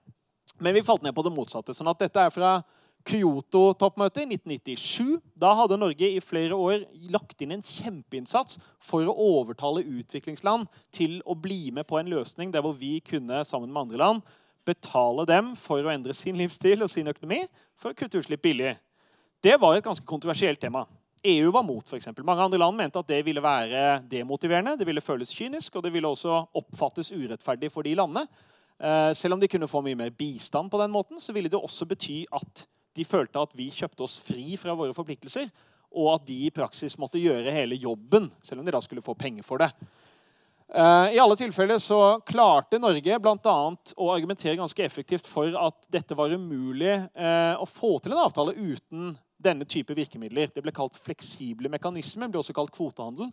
[0.61, 1.73] Men vi falt ned på det motsatte.
[1.73, 2.59] sånn at dette er fra
[3.07, 5.21] Kyoto-toppmøtet i 1997.
[5.39, 11.21] Da hadde Norge i flere år lagt inn en kjempeinnsats for å overtale utviklingsland til
[11.23, 14.35] å bli med på en løsning der hvor vi kunne sammen med andre land
[14.67, 17.45] betale dem for å endre sin livsstil og sin økonomi
[17.79, 18.75] for å kutte utslipp billig.
[19.43, 20.83] Det var et ganske kontroversielt tema.
[21.27, 21.93] EU var mot.
[21.93, 22.25] Eksempel.
[22.27, 25.93] Mange andre land mente at det ville være demotiverende, det ville føles kynisk, og det
[25.95, 28.27] ville også oppfattes urettferdig for de landene.
[28.77, 31.59] Eh, selv om de kunne få mye mer bistand, på den måten, så ville det
[31.59, 32.67] også bety at
[32.97, 35.49] de følte at vi kjøpte oss fri fra våre forpliktelser,
[35.97, 39.15] og at de i praksis måtte gjøre hele jobben, selv om de da skulle få
[39.17, 39.69] penger for det.
[40.67, 43.59] Eh, I alle tilfeller så klarte Norge bl.a.
[43.95, 48.57] å argumentere ganske effektivt for at dette var umulig eh, å få til en avtale
[48.57, 50.51] uten denne type virkemidler.
[50.51, 53.31] Det ble kalt fleksible mekanismer, ble også kalt kvotehandel.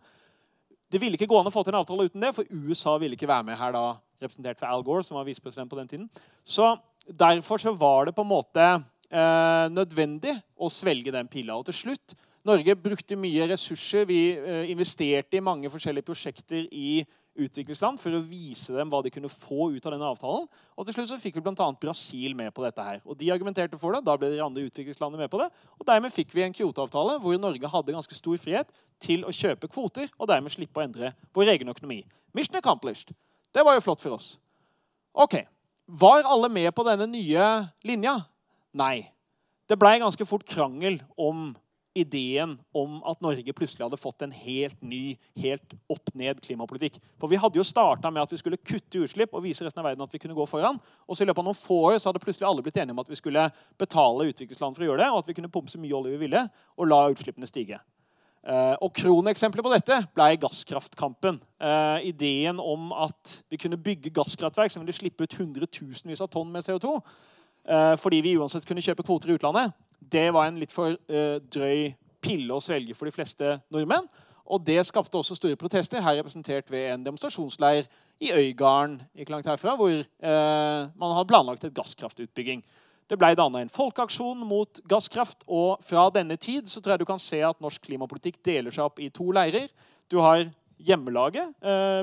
[0.92, 3.18] Det ville ikke gå an å få til en avtale uten det, for USA ville
[3.18, 3.86] ikke være med her da,
[4.22, 6.10] representert ved Al Gore, som var visepresident på den tiden.
[6.46, 8.82] Så Derfor så var det på en måte
[9.14, 11.56] eh, nødvendig å svelge den pilla.
[11.56, 14.04] Og til slutt Norge brukte mye ressurser.
[14.08, 19.10] Vi eh, investerte i mange forskjellige prosjekter i utviklingsland for å vise dem hva de
[19.10, 20.44] kunne få ut av denne avtalen.
[20.76, 21.68] Og til slutt så fikk vi bl.a.
[21.80, 22.84] Brasil med på dette.
[22.84, 23.00] her.
[23.08, 24.04] Og De argumenterte for det.
[24.06, 25.48] Da ble de andre utviklingslandene med på det.
[25.78, 29.70] Og Dermed fikk vi en Kyoto-avtale hvor Norge hadde ganske stor frihet til å kjøpe
[29.72, 32.02] kvoter og dermed slippe å endre vår egen økonomi.
[32.36, 33.16] Mission accomplished.
[33.54, 34.34] Det var jo flott for oss.
[35.14, 35.44] Ok,
[35.84, 37.48] Var alle med på denne nye
[37.84, 38.14] linja?
[38.74, 39.04] Nei.
[39.68, 41.52] Det blei ganske fort krangel om
[41.94, 46.98] ideen om at Norge plutselig hadde fått en helt ny, helt opp-ned klimapolitikk.
[47.22, 49.86] For Vi hadde jo starta med at vi skulle kutte utslipp og vise resten av
[49.88, 50.80] verden at vi kunne gå foran.
[51.06, 53.02] Og så i løpet av noen få år så hadde plutselig alle blitt enige om
[53.04, 53.46] at vi skulle
[53.78, 56.24] betale utviklingsland for å gjøre det, og at vi kunne pumpe så mye olje vi
[56.26, 56.42] ville,
[56.74, 57.78] og la utslippene stige.
[58.44, 61.38] Uh, og Kroneksempelet på dette ble gasskraftkampen.
[61.62, 66.50] Uh, ideen om at vi kunne bygge gasskraftverk som ville slippe ut hundretusenvis av tonn
[66.52, 67.14] med CO2 uh, eh,
[67.64, 69.72] fordi vi uansett kunne kjøpe kvoter i utlandet
[70.12, 71.92] det var en litt for uh, drøy
[72.24, 74.06] pille å svelge for de fleste nordmenn.
[74.44, 77.86] Og det skapte også store protester, her representert ved en demonstrasjonsleir
[78.22, 82.60] i Øygarden ikke langt herfra, hvor uh, man hadde planlagt et gasskraftutbygging.
[83.08, 87.08] Det ble danna en folkeaksjon mot gasskraft, og fra denne tid så tror jeg du
[87.08, 89.68] kan se at norsk klimapolitikk deler seg opp i to leirer.
[90.08, 90.44] Du har
[90.84, 91.52] hjemmelaget,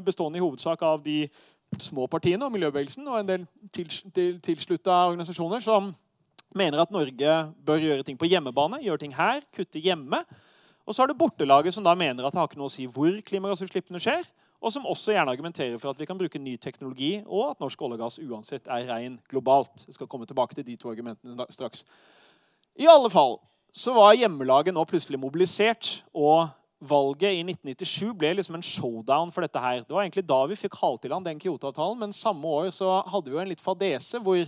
[0.06, 1.26] bestående i hovedsak av de
[1.80, 5.92] små partiene og miljøbevegelsen, og en del tilslutta organisasjoner som
[6.56, 10.20] mener at Norge bør gjøre ting på hjemmebane, gjøre ting her, kutte hjemme.
[10.86, 12.88] Og så er det bortelaget som da mener at det har ikke noe å si
[12.92, 14.26] hvor klimagassutslippene skjer,
[14.62, 17.82] og som også gjerne argumenterer for at vi kan bruke ny teknologi, og at norsk
[17.82, 19.88] olje og gass uansett er rein globalt.
[19.88, 21.86] Jeg skal komme tilbake til de to argumentene straks.
[22.78, 23.40] I alle fall
[23.74, 29.46] så var hjemmelaget nå plutselig mobilisert og valget i 1997 ble liksom en showdown for
[29.46, 29.84] dette her.
[29.86, 33.00] Det var egentlig da vi fikk halt i land den Kyoto-avtalen, men samme år så
[33.06, 34.42] hadde vi jo en litt fadese hvor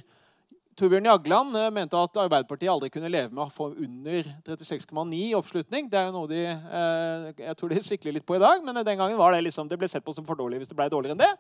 [0.77, 5.89] Torbjørn Jagland eh, mente at Arbeiderpartiet aldri kunne leve med å få under 36,9 oppslutning.
[5.91, 8.79] Det er jo noe de, eh, jeg tror de sikler litt på i dag, men
[8.79, 10.89] den gangen var det liksom, det ble sett på som for dårlig hvis det ble
[10.91, 11.31] dårligere enn det.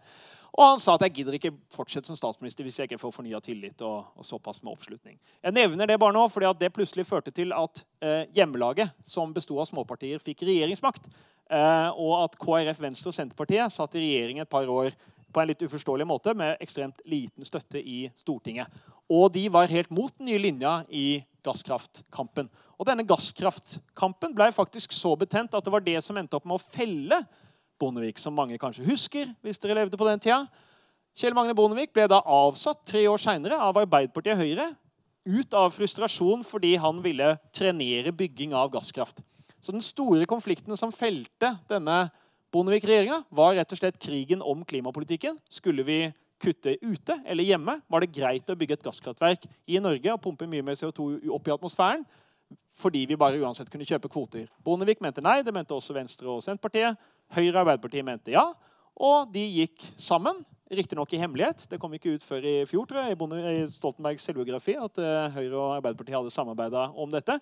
[0.53, 3.41] Og han sa at jeg gidder ikke fortsette som statsminister hvis jeg ikke får fornya
[3.41, 5.17] tillit og, og, såpass med oppslutning.
[5.41, 9.57] Jeg nevner det bare nå, fordi det plutselig førte til at eh, hjemmelaget, som besto
[9.57, 11.09] av småpartier, fikk regjeringsmakt.
[11.53, 14.95] Og at KrF, Venstre og Senterpartiet satt i regjering et par år
[15.33, 18.69] på en litt uforståelig måte med ekstremt liten støtte i Stortinget.
[19.11, 22.49] Og de var helt mot den nye linja i gasskraftkampen.
[22.79, 26.59] Og denne gasskraftkampen ble faktisk så betent at det var det som endte opp med
[26.59, 27.23] å felle
[27.81, 30.45] Bondevik, som mange kanskje husker hvis dere levde på den tida.
[31.17, 34.69] Kjell Magne Bondevik ble da avsatt tre år seinere av Arbeiderpartiet og Høyre
[35.23, 39.21] ut av frustrasjon fordi han ville trenere bygging av gasskraft.
[39.63, 42.07] Så den store konflikten som felte denne
[42.53, 45.39] Bondevik-regjeringa, var rett og slett krigen om klimapolitikken.
[45.49, 45.97] Skulle vi
[46.43, 47.79] kutte ute eller hjemme?
[47.89, 51.49] Var det greit å bygge et gasskraftverk i Norge og pumpe mye mer CO2 opp
[51.49, 52.05] i atmosfæren?
[52.77, 54.45] Fordi vi bare uansett kunne kjøpe kvoter.
[54.65, 55.39] Bondevik mente nei.
[55.45, 56.97] Det mente også Venstre og Senterpartiet.
[57.33, 58.45] Høyre og Arbeiderpartiet mente ja.
[59.01, 60.45] Og de gikk sammen.
[60.73, 61.65] Riktignok i hemmelighet.
[61.69, 65.57] Det kom ikke ut før i fjor tror jeg, i Stoltenbergs selvbiografi at eh, Høyre
[65.57, 67.39] og Arbeiderpartiet hadde samarbeida om dette.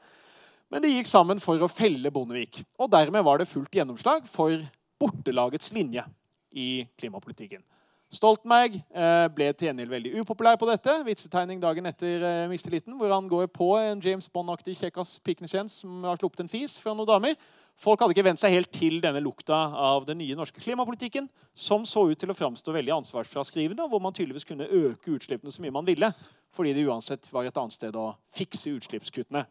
[0.72, 2.64] Men de gikk sammen for å felle Bondevik.
[2.80, 4.56] Og dermed var det fullt gjennomslag for
[5.02, 6.06] bortelagets linje
[6.54, 7.64] i klimapolitikken.
[8.12, 10.98] Stoltenberg eh, ble til gjengjeld veldig upopulær på dette.
[11.08, 16.04] Vitsetegning dagen etter eh, mistilliten, hvor han går på en James Bond-aktig kjekkas piknesjens som
[16.04, 17.38] har sluppet en fis fra noen damer.
[17.80, 21.88] Folk hadde ikke vent seg helt til denne lukta av den nye norske klimapolitikken, som
[21.88, 25.64] så ut til å framstå veldig ansvarsfraskrivende, og hvor man tydeligvis kunne øke utslippene så
[25.64, 26.12] mye man ville,
[26.52, 29.48] fordi det uansett var et annet sted å fikse utslippskuttene.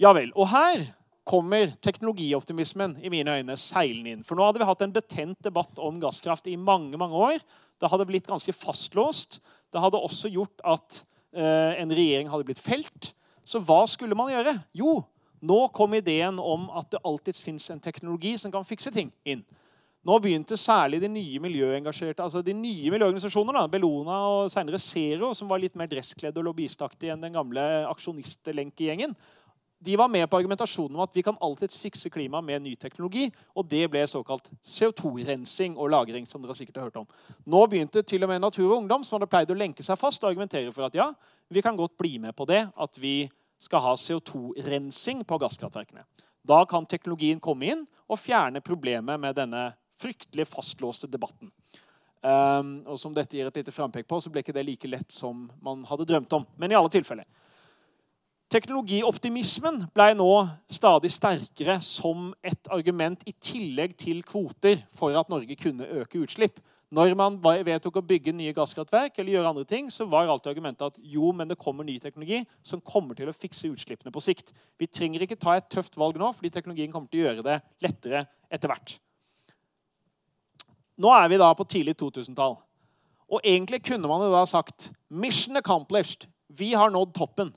[0.00, 0.32] Ja vel.
[0.32, 0.88] Og her
[1.26, 4.24] kommer teknologioptimismen i mine øyne seilende inn.
[4.24, 7.42] For nå hadde vi hatt en betent debatt om gasskraft i mange mange år.
[7.80, 9.40] Det hadde blitt ganske fastlåst.
[9.74, 11.02] Det hadde også gjort at
[11.34, 13.10] eh, en regjering hadde blitt felt.
[13.46, 14.54] Så hva skulle man gjøre?
[14.78, 15.00] Jo,
[15.46, 19.42] nå kom ideen om at det alltids fins en teknologi som kan fikse ting, inn.
[20.06, 25.50] Nå begynte særlig de nye miljøengasjerte, altså de nye miljøorganisasjonene, Bellona og senere Zero, som
[25.50, 29.16] var litt mer dresskledde og lobbyistaktige enn den gamle aksjonistlenkegjengen,
[29.78, 33.26] de var med på argumentasjonen om at vi kan alltid fikse klimaet med ny teknologi.
[33.54, 36.26] Og det ble såkalt CO2-rensing og -lagring.
[36.26, 37.06] som dere sikkert har hørt om.
[37.46, 40.24] Nå begynte til og med Natur og Ungdom som hadde pleid å lenke seg fast,
[40.24, 41.12] og argumentere for at ja,
[41.50, 46.02] vi kan godt bli med på det, at vi skal ha CO2-rensing på gasskraftverkene.
[46.46, 51.50] Da kan teknologien komme inn og fjerne problemet med denne fryktelig fastlåste debatten.
[52.22, 55.12] Um, og som dette gir et lite frampek på, så ble ikke det like lett
[55.12, 56.46] som man hadde drømt om.
[56.56, 57.26] Men i alle tilfeller.
[58.56, 60.30] Teknologioptimismen ble nå
[60.72, 66.62] stadig sterkere som et argument i tillegg til kvoter for at Norge kunne øke utslipp.
[66.88, 70.86] Når man vedtok å bygge nye gasskraftverk, eller gjøre andre ting, så var alltid argumentet
[70.86, 74.54] at jo, men det kommer ny teknologi som kommer til å fikse utslippene på sikt.
[74.80, 77.58] Vi trenger ikke ta et tøft valg nå, fordi teknologien kommer til å gjøre det
[77.84, 78.96] lettere etter hvert.
[80.96, 82.56] Nå er vi da på tidlig 2000-tall.
[83.36, 86.30] Og egentlig kunne man jo da sagt Mission accomplished.
[86.48, 87.52] Vi har nådd toppen.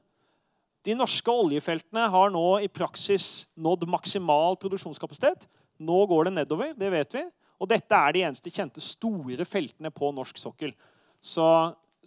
[0.87, 5.49] De norske oljefeltene har nå i praksis nådd maksimal produksjonskapasitet.
[5.79, 7.25] Nå går det nedover, det vet vi.
[7.59, 10.71] Og dette er de eneste kjente store feltene på norsk sokkel.
[11.19, 11.45] Så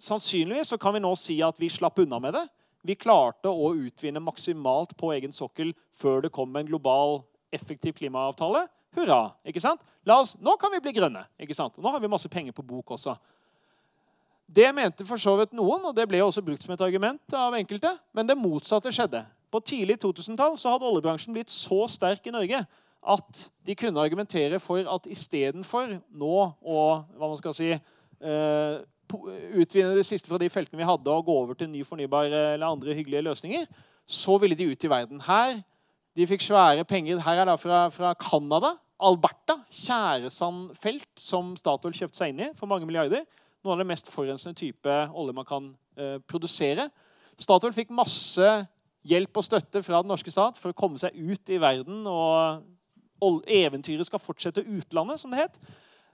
[0.00, 2.46] sannsynligvis så kan vi nå si at vi slapp unna med det.
[2.82, 7.20] Vi klarte å utvinne maksimalt på egen sokkel før det kom en global,
[7.52, 8.64] effektiv klimaavtale.
[8.96, 9.34] Hurra!
[9.48, 9.84] ikke sant?
[10.10, 11.22] Oss, nå kan vi bli grønne.
[11.40, 11.78] ikke sant?
[11.80, 13.14] Nå har vi masse penger på bok også.
[14.52, 17.54] Det mente for så vidt noen, og det ble også brukt som et argument av
[17.56, 17.92] enkelte.
[18.12, 19.22] Men det motsatte skjedde.
[19.52, 22.62] På tidlig 2000-tall hadde oljebransjen blitt så sterk i Norge
[23.02, 26.82] at de kunne argumentere for at istedenfor nå å
[27.18, 28.76] hva man skal si, uh,
[29.58, 32.68] utvinne det siste fra de feltene vi hadde, og gå over til ny fornybar eller
[32.68, 33.66] andre hyggelige løsninger,
[34.06, 35.20] så ville de ut i verden.
[35.26, 35.58] Her
[36.16, 37.20] de fikk svære penger.
[37.24, 38.76] Her er det fra Canada.
[39.02, 39.56] Alberta.
[39.72, 43.24] Tjæresandfelt som Statoil kjøpte seg inn i for mange milliarder
[43.62, 46.88] noe av det mest forurensende type olje man kan eh, produsere.
[47.38, 48.48] Statoil fikk masse
[49.08, 52.04] hjelp og støtte fra den norske stat for å komme seg ut i verden.
[52.06, 55.58] og Eventyret skal fortsette utlandet, som det het.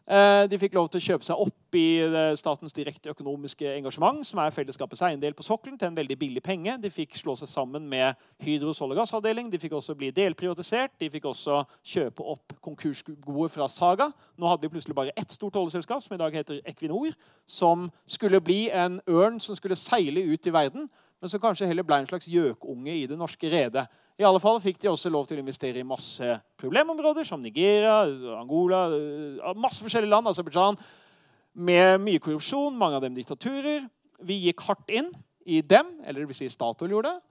[0.08, 4.22] Eh, de fikk lov til å kjøpe seg opp i eh, statens direkte økonomiske engasjement,
[4.24, 6.78] som er fellesskapets eiendel på sokkelen, til en veldig billig penge.
[6.80, 9.50] De fikk slå seg sammen med Hydros olje- og gassavdeling.
[9.52, 10.94] De fikk også bli delprivatisert.
[10.96, 11.60] De fikk også
[11.92, 14.08] kjøpe opp konkursgode fra Saga.
[14.40, 17.12] Nå hadde vi plutselig bare ett stort oljeselskap, som i dag heter Equinor,
[17.44, 20.88] som skulle bli en ørn som skulle seile ut i verden,
[21.20, 23.84] men som kanskje heller ble en slags gjøkunge i det norske redet.
[24.18, 26.26] I alle fall fikk de også lov til å investere i masse
[26.58, 28.00] problemområder, som Nigeria,
[28.34, 28.88] Angola,
[29.54, 30.78] masse forskjellige land, Aserbajdsjan,
[31.54, 33.86] med mye korrupsjon, mange av dem diktaturer.
[34.26, 35.12] Vi gikk hardt inn
[35.46, 37.24] i dem, eller vil si Statoil gjorde det.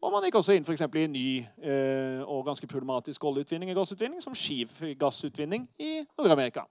[0.00, 4.22] Og man gikk også inn for i ny eh, og ganske problematisk oljeutvinning og gassutvinning,
[4.24, 6.64] som skivgassutvinning i Nord-Amerika.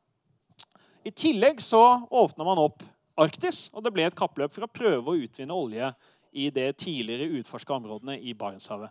[1.06, 2.82] I tillegg så åpna man opp
[3.22, 5.92] Arktis, og det ble et kappløp for å prøve å utvinne olje
[6.34, 8.90] i det tidligere utforska områdene i Barentshavet.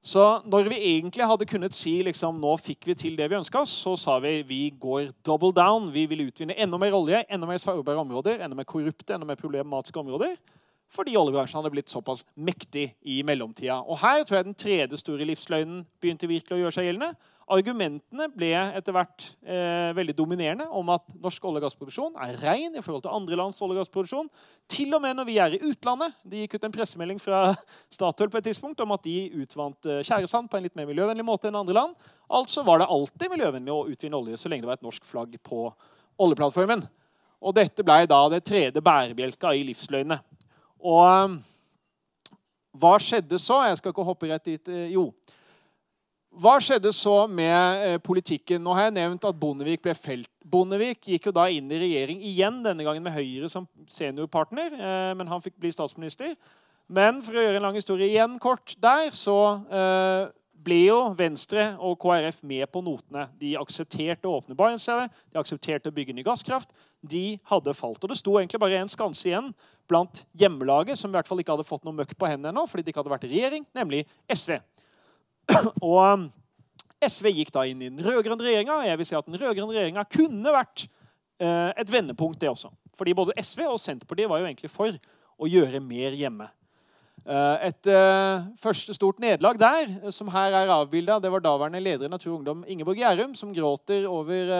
[0.00, 3.60] Så når vi egentlig hadde kunnet si liksom, nå fikk vi til det vi ønska
[3.60, 5.90] oss, så sa vi vi går double down.
[5.92, 9.40] Vi vil utvinne enda mer olje, enda mer sårbare områder, enda mer korrupte, enda mer
[9.40, 10.38] problematiske områder.
[10.90, 13.78] Fordi oljebransjen hadde blitt såpass mektig i mellomtida.
[13.86, 17.14] Og her tror jeg den tredje store livsløgnen begynte virkelig å gjøre seg gjeldende.
[17.50, 22.78] Argumentene ble etter hvert eh, veldig dominerende om at norsk olje- og gassproduksjon er ren
[22.78, 24.30] i forhold til andre lands olje- og gassproduksjon.
[24.70, 26.14] Til og med når vi er i utlandet.
[26.22, 27.42] De gikk ut en pressemelding fra
[27.96, 31.26] Statoil på et tidspunkt om at de utvant eh, tjæresand på en litt mer miljøvennlig
[31.26, 32.10] måte enn andre land.
[32.30, 35.34] Altså var det alltid miljøvennlig å utvinne olje så lenge det var et norsk flagg
[35.46, 35.68] på
[36.22, 36.86] oljeplattformen.
[37.40, 40.20] Og dette ble da det tredje bærebjelka i livsløgnene.
[40.80, 41.38] Og eh,
[42.80, 43.60] hva skjedde så?
[43.68, 44.72] Jeg skal ikke hoppe rett dit.
[44.92, 45.10] Jo.
[46.30, 48.62] Hva skjedde så med eh, politikken?
[48.62, 50.30] Nå har jeg nevnt at Bondevik ble felt.
[50.46, 54.76] Bondevik gikk jo da inn i regjering igjen, denne gangen med Høyre som seniorpartner.
[54.78, 56.36] Eh, men han fikk bli statsminister.
[56.90, 59.36] Men for å gjøre en lang historie igjen kort der, så
[59.74, 63.26] eh, ble jo Venstre og KrF med på notene.
[63.40, 66.70] De aksepterte å åpne Barentshavet, de aksepterte å bygge ny gasskraft.
[67.02, 68.02] De hadde falt.
[68.04, 69.50] Og det sto egentlig bare en skanse igjen
[69.90, 72.86] blant hjemmelaget, som i hvert fall ikke hadde fått noe møkk på hendene ennå, fordi
[72.86, 74.56] de ikke hadde vært regjering, nemlig SV.
[75.88, 76.28] Og um,
[77.00, 78.82] SV gikk da inn i den rød-grønne regjeringa.
[78.86, 80.84] Jeg vil si at den rød-grønne regjeringa kunne vært
[81.40, 82.68] eh, et vendepunkt, det også.
[82.98, 84.92] Fordi både SV og Senterpartiet var jo egentlig for
[85.40, 86.50] å gjøre mer hjemme.
[87.24, 87.90] Eh, et
[88.60, 92.38] første stort nederlag der, som her er avbilda, det var daværende leder i Natur og
[92.42, 94.54] Ungdom Ingeborg Gjærum, som gråter over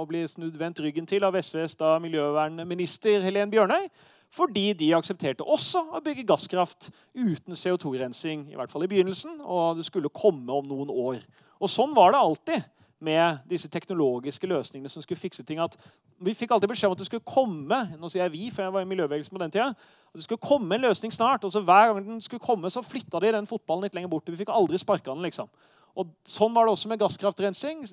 [0.00, 3.90] å bli snudd vendt ryggen til av SVs da miljøvernminister Helen Bjørnøy.
[4.36, 8.50] Fordi de aksepterte også å bygge gasskraft uten CO2-rensing.
[8.52, 11.20] i hvert fall i begynnelsen, Og det skulle komme om noen år.
[11.60, 12.64] Og Sånn var det alltid
[13.00, 15.58] med disse teknologiske løsningene som skulle fikse ting.
[15.58, 15.76] at
[16.20, 18.72] Vi fikk alltid beskjed om at det skulle komme nå sier jeg vi, for jeg
[18.72, 21.44] var i miljøbevegelsen på den tida, at det skulle komme en løsning snart.
[21.44, 24.26] og så Hver gang den skulle komme, så flytta de den fotballen litt lenger bort.
[24.26, 25.22] Vi fikk aldri sparka den.
[25.22, 25.48] liksom.
[25.96, 27.84] Og Sånn var det også med gasskraftrensing.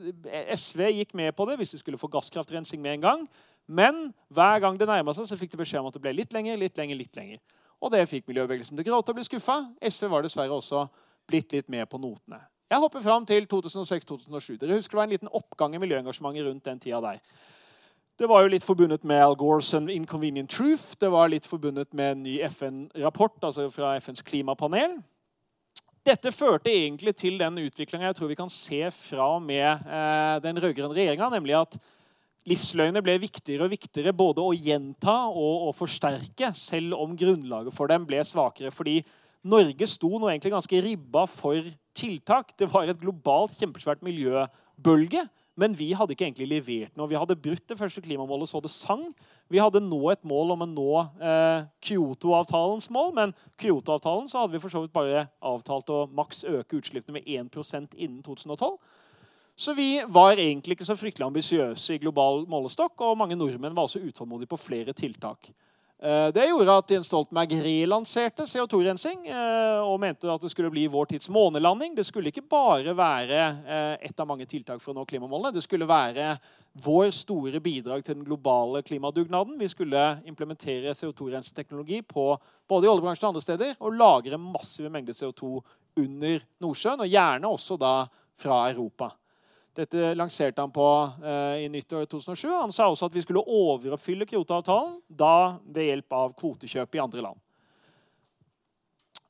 [0.52, 3.28] SV gikk med på det hvis de skulle få gasskraftrensing med en gang.
[3.68, 6.34] Men hver gang det nærma seg, så fikk de beskjed om at det ble litt
[6.36, 7.40] lenger, litt lenger, litt lenger.
[7.84, 9.58] Og det fikk miljøbevegelsen til å gråte og bli skuffa.
[9.84, 10.86] SV var dessverre også
[11.30, 12.42] blitt litt med på notene.
[12.72, 14.58] Jeg hopper fram til 2006-2007.
[14.62, 17.20] Dere husker Det var en liten oppgang i miljøengasjementet rundt den tida der.
[18.20, 20.96] Det var jo litt forbundet med Al Gores Inconvenient Truth.
[21.02, 25.00] Det var litt forbundet med en ny FN-rapport altså fra FNs klimapanel.
[26.06, 30.60] Dette førte egentlig til den utviklinga jeg tror vi kan se fra med eh, den
[30.60, 31.78] rød-grønne regjeringa, nemlig at
[32.50, 37.92] Livsløgnene ble viktigere og viktigere både å gjenta og å forsterke, selv om grunnlaget for
[37.92, 38.72] dem ble svakere.
[38.74, 38.98] Fordi
[39.48, 42.52] Norge sto nå egentlig ganske ribba for tiltak.
[42.60, 45.24] Det var et globalt kjempesvært miljøbølge.
[45.60, 47.08] Men vi hadde ikke egentlig levert noe.
[47.12, 49.04] Vi hadde brutt det første klimamålet så det sang.
[49.54, 50.88] Vi hadde nå et mål om å nå
[51.22, 56.42] eh, Kyoto-avtalens mål, men Kyoto-avtalen så hadde vi for så vidt bare avtalt å maks
[56.50, 58.74] øke utslippene med 1% innen 2012.
[59.56, 63.86] Så vi var egentlig ikke så fryktelig ambisiøse i global målestokk, og mange nordmenn var
[63.86, 65.52] også utålmodige på flere tiltak.
[66.04, 70.84] Eh, det gjorde at Jens Stoltenberg relanserte CO2-rensing eh, og mente at det skulle bli
[70.92, 71.94] vår tids månelanding.
[71.96, 75.54] Det skulle ikke bare være eh, ett av mange tiltak for å nå klimamålene.
[75.56, 76.34] Det skulle være
[76.84, 79.56] vår store bidrag til den globale klimadugnaden.
[79.62, 82.34] Vi skulle implementere CO2-renseteknologi på
[82.68, 85.56] både i oljebransjen og andre steder og lagre massive mengder CO2
[86.04, 87.98] under Nordsjøen, og gjerne også da
[88.36, 89.14] fra Europa.
[89.74, 90.88] Dette lanserte han på
[91.26, 92.50] eh, i nyttår 2007.
[92.60, 95.00] Han sa også at vi skulle overoppfylle Kyoto-avtalen,
[95.74, 97.40] ved hjelp av kvotekjøp i andre land.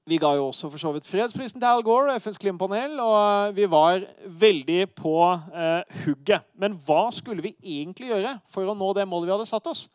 [0.03, 3.69] Vi ga jo også for så vidt fredsprisen til Al Gore, FNs klimapanel, og vi
[3.71, 6.43] var veldig på eh, hugget.
[6.59, 9.85] Men hva skulle vi egentlig gjøre for å nå det målet vi hadde satt oss?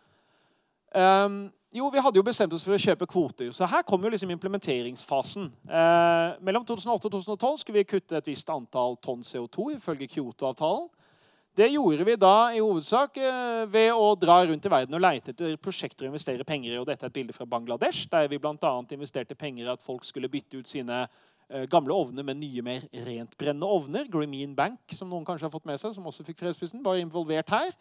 [0.96, 3.50] Um, jo, vi hadde jo bestemt oss for å kjøpe kvoter.
[3.52, 5.50] Så her kom jo liksom implementeringsfasen.
[5.68, 10.88] Eh, mellom 2008 og 2012 skulle vi kutte et visst antall tonn CO2 ifølge Kyoto-avtalen.
[11.58, 15.34] Det gjorde vi da i hovedsak eh, ved å dra rundt i verden og leite
[15.34, 16.78] etter prosjekter og investere penger i.
[16.80, 18.70] Og dette er et bilde fra Bangladesh, der vi bl.a.
[18.94, 22.86] investerte penger i at folk skulle bytte ut sine eh, gamle ovner med nye, mer
[23.10, 24.08] rentbrennende ovner.
[24.08, 27.52] Grameen Bank, som noen kanskje har fått med seg, som også fikk fredsprisen, var involvert
[27.52, 27.76] her.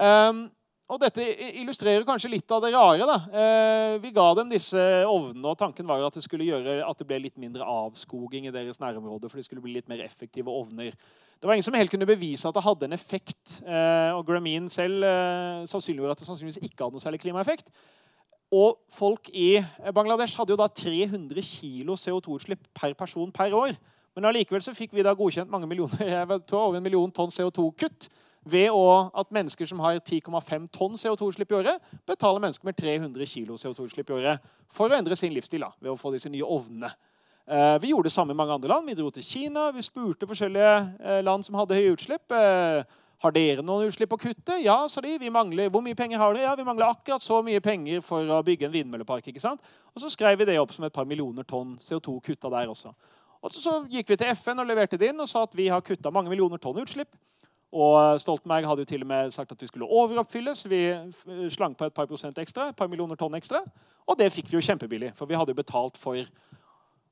[0.00, 0.46] Um,
[0.90, 1.22] og dette
[1.60, 3.06] illustrerer kanskje litt av det rare.
[3.06, 3.18] da.
[3.30, 7.06] Eh, vi ga dem disse ovnene, og tanken var at det skulle gjøre at det
[7.06, 9.30] ble litt mindre avskoging i deres nærområde.
[9.30, 10.90] for det skulle bli litt mer effektive ovner.
[11.40, 13.62] Det var ingen som helt kunne bevise at det hadde en effekt.
[13.62, 17.70] Eh, og Grameen selv eh, sannsynliggjorde at det sannsynligvis ikke hadde noe særlig klimaeffekt.
[18.50, 19.62] Og folk i
[19.94, 23.78] Bangladesh hadde jo da 300 kg CO2-utslipp per person per år.
[24.16, 28.10] Men allikevel fikk vi da godkjent mange millioner, jeg tror over en million tonn CO2-kutt
[28.50, 28.74] ved
[29.22, 34.10] at mennesker som har 10,5 tonn CO2-utslipp i året, betaler mennesker med 300 kg CO2-utslipp
[34.10, 36.92] i året for å endre sin livsstil da, ved å få disse nye ovnene.
[37.50, 38.86] Eh, vi gjorde det samme i mange andre land.
[38.86, 39.70] Vi dro til Kina.
[39.74, 42.30] Vi spurte forskjellige eh, land som hadde høye utslipp.
[42.30, 44.54] Eh, har dere noen utslipp å kutte?
[44.62, 45.16] Ja, sa de.
[45.18, 46.46] Vi mangler, Hvor mye penger har dere?
[46.46, 49.26] Ja, vi mangler akkurat så mye penger for å bygge en vindmøllepark.
[49.28, 49.60] ikke sant?
[49.94, 52.94] Og så skrev vi det opp som et par millioner tonn CO2 kutta der også.
[53.42, 55.68] Og så, så gikk vi til FN og leverte det inn og sa at vi
[55.68, 57.12] har kutta mange millioner tonn utslipp.
[57.70, 60.82] Og Stoltenberg hadde jo til og med sagt at vi skulle overoppfylle, så vi
[61.54, 62.68] slang på et par prosent ekstra.
[62.68, 63.62] et par millioner tonn ekstra.
[64.08, 66.18] Og det fikk vi jo kjempebillig, for vi hadde jo betalt for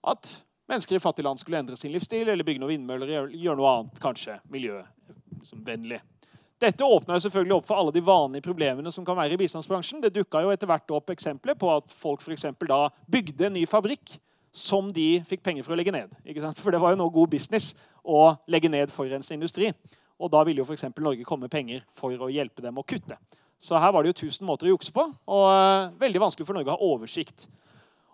[0.09, 0.35] at
[0.69, 4.01] mennesker i fattige land skulle endre sin livsstil eller bygge noen vindmøller, gjøre noe annet,
[4.03, 6.01] kanskje miljøvennlig.
[6.59, 10.01] Dette åpna jo selvfølgelig opp for alle de vanlige problemene som kan være i bistandsbransjen.
[10.03, 13.63] Det dukka jo etter hvert opp eksempler på at folk for da bygde en ny
[13.67, 14.17] fabrikk
[14.51, 16.11] som de fikk penger for å legge ned.
[16.59, 19.71] For det var jo nå god business å legge ned forurensende industri.
[20.19, 20.89] Og da ville jo f.eks.
[20.99, 23.19] Norge komme penger for å hjelpe dem å kutte.
[23.59, 26.59] Så her var det jo 1000 måter å jukse på, og uh, veldig vanskelig for
[26.59, 27.49] Norge å ha oversikt.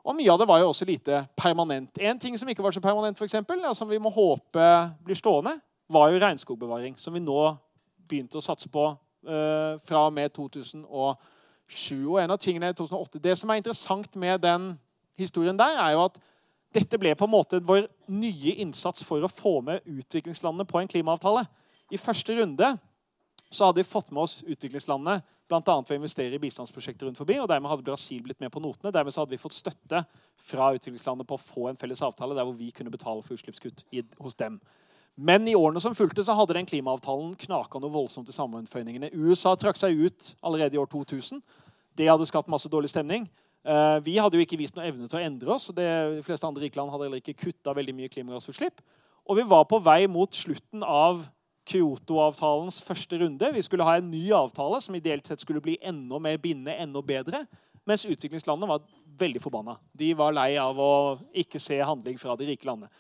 [0.05, 2.01] Og mye av det var jo også lite permanent.
[2.01, 4.67] En ting som ikke var så permanent, for eksempel, ja, som vi må håpe
[5.05, 5.57] blir stående,
[5.89, 7.39] var jo regnskogbevaring, som vi nå
[8.09, 10.85] begynte å satse på eh, fra og med 2007.
[12.05, 13.23] Og en av tingene i 2008.
[13.25, 14.75] Det som er interessant med den
[15.17, 16.21] historien der, er jo at
[16.75, 20.91] dette ble på en måte vår nye innsats for å få med utviklingslandene på en
[20.91, 21.47] klimaavtale.
[21.95, 22.75] I første runde
[23.55, 25.21] så hadde vi fått med oss utviklingslandene
[25.51, 25.61] bl.a.
[25.61, 27.37] ved å investere i bistandsprosjekter rundt forbi.
[27.39, 28.93] og Dermed hadde Brasil blitt med på notene.
[28.95, 30.01] Dermed så hadde vi fått støtte
[30.41, 33.85] fra utviklingslandet på å få en felles avtale der hvor vi kunne betale for utslippskutt
[33.95, 34.59] i, hos dem.
[35.15, 39.13] Men i årene som fulgte, så hadde den klimaavtalen knaka noe voldsomt i sammenføyningene.
[39.15, 41.45] USA trakk seg ut allerede i år 2000.
[41.95, 43.29] Det hadde skapt masse dårlig stemning.
[43.63, 45.69] Eh, vi hadde jo ikke vist noe evne til å endre oss.
[45.71, 48.83] og De fleste andre rike land hadde heller ikke kutta veldig mye klimagassutslipp.
[49.29, 51.23] Og vi var på vei mot slutten av
[51.69, 53.53] Kyoto-avtalens første runde.
[53.55, 57.03] Vi skulle ha en ny avtale som ideelt sett skulle bli enda mer bindende, enda
[57.03, 57.45] bedre.
[57.89, 58.85] Mens utviklingslandene var
[59.19, 59.79] veldig forbanna.
[59.93, 60.93] De var lei av å
[61.45, 62.93] ikke se handling fra de rike landene.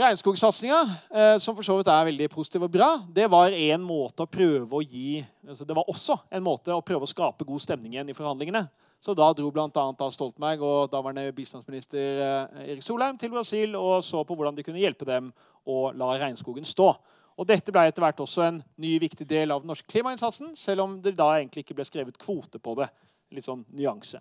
[0.00, 4.24] Regnskogsatsinga, eh, som for så vidt er veldig positiv og bra, det var en måte
[4.24, 7.60] å prøve å gi altså Det var også en måte å prøve å skape god
[7.60, 8.68] stemning igjen i forhandlingene.
[9.02, 10.10] Så da dro bl.a.
[10.12, 14.80] Stoltenberg og daværende bistandsminister eh, Erik Solheim til Brasil og så på hvordan de kunne
[14.80, 15.32] hjelpe dem
[15.66, 16.92] å la regnskogen stå.
[17.40, 20.84] Og Dette ble etter hvert også en ny viktig del av den norske klimainnsatsen, selv
[20.84, 22.90] om det da egentlig ikke ble skrevet kvote på det.
[23.32, 24.20] Litt sånn nyanse.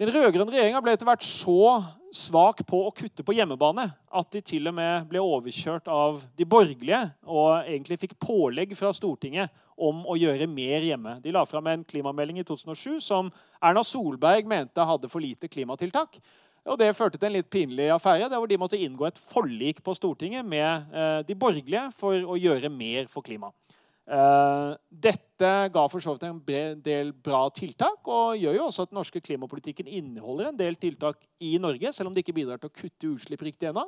[0.00, 1.76] Den rød-grønne regjeringa ble etter hvert så
[2.14, 3.84] svak på å kutte på hjemmebane
[4.18, 6.98] at de til og med ble overkjørt av de borgerlige
[7.30, 11.18] og egentlig fikk pålegg fra Stortinget om å gjøre mer hjemme.
[11.22, 13.30] De la fram en klimamelding i 2007 som
[13.62, 16.18] Erna Solberg mente hadde for lite klimatiltak.
[16.64, 19.82] Og Det førte til en litt pinlig affære der hvor de måtte inngå et forlik
[19.84, 23.50] på Stortinget med eh, de borgerlige for å gjøre mer for klima.
[24.04, 28.92] Eh, dette ga for så vidt en del bra tiltak, og gjør jo også at
[28.92, 32.72] den norske klimapolitikken inneholder en del tiltak i Norge, selv om det ikke bidrar til
[32.72, 33.86] å kutte utslipp riktig ennå.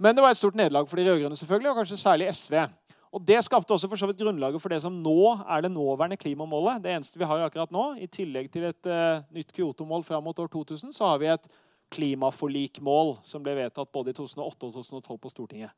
[0.00, 2.62] Men det var et stort nederlag for de rød-grønne, selvfølgelig, og kanskje særlig SV.
[3.10, 6.16] Og Det skapte også for så vidt grunnlaget for det som nå er det nåværende
[6.16, 6.80] klimamålet.
[6.84, 7.96] Det eneste vi har akkurat nå.
[7.98, 11.48] I tillegg til et uh, nytt Kyoto-mål fram mot år 2000, så har vi et
[11.92, 15.74] klimaforlikmål som ble vedtatt både i 2008 og 2012 på Stortinget.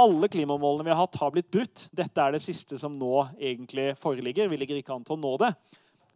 [0.00, 1.88] Alle klimamålene vi har hatt, har blitt brutt.
[1.96, 4.48] Dette er det siste som nå egentlig foreligger.
[4.48, 5.50] Vi ligger ikke an til å nå det.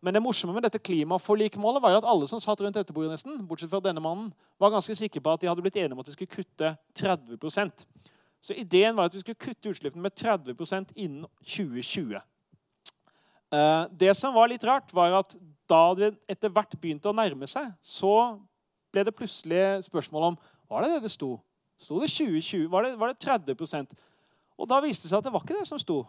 [0.05, 3.39] Men det morsomme med dette klimaforlikmålet var at alle som satt rundt dette bordet, nesten,
[3.49, 4.29] bortsett fra denne mannen,
[4.61, 7.87] var ganske sikre på at de hadde blitt enige om at de skulle kutte 30%
[8.45, 12.19] Så ideen var at vi skulle kutte utslippene med 30% innen 2020.
[13.55, 15.39] Eh, det som var litt rart, var at
[15.71, 18.37] da det etter hvert begynte å nærme seg, så
[18.95, 20.41] ble det plutselig spørsmål om
[20.71, 21.37] var det det det sto.
[21.81, 22.69] Sto det 2020?
[22.73, 23.97] Var det, var det 30%
[24.59, 26.05] Og da viste det seg at det var ikke det som sto.